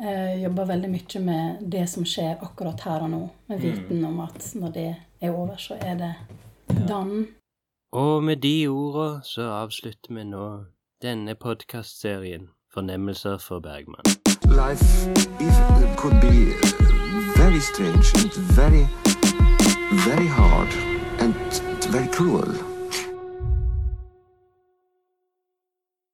eh, 0.00 0.34
jobber 0.42 0.70
veldig 0.72 0.90
mye 0.92 1.22
med 1.24 1.64
det 1.76 1.86
som 1.90 2.06
skjer 2.06 2.42
akkurat 2.42 2.86
her 2.86 3.06
og 3.06 3.12
nå. 3.14 3.22
Med 3.50 3.62
viten 3.62 4.04
om 4.04 4.20
at 4.26 4.52
når 4.58 4.74
det 4.74 4.88
er 5.20 5.32
over, 5.32 5.56
så 5.56 5.78
er 5.80 5.98
det 6.02 6.12
done. 6.86 7.26
Og 7.92 8.24
med 8.24 8.36
de 8.36 8.68
orda 8.68 9.20
så 9.24 9.42
avslutter 9.62 10.14
vi 10.14 10.24
nå 10.24 10.46
denne 11.02 11.34
podkastserien 11.34 12.50
Fornemmelser 12.74 13.38
for 13.38 13.60
Bergman. 13.60 14.04
life. 14.56 15.06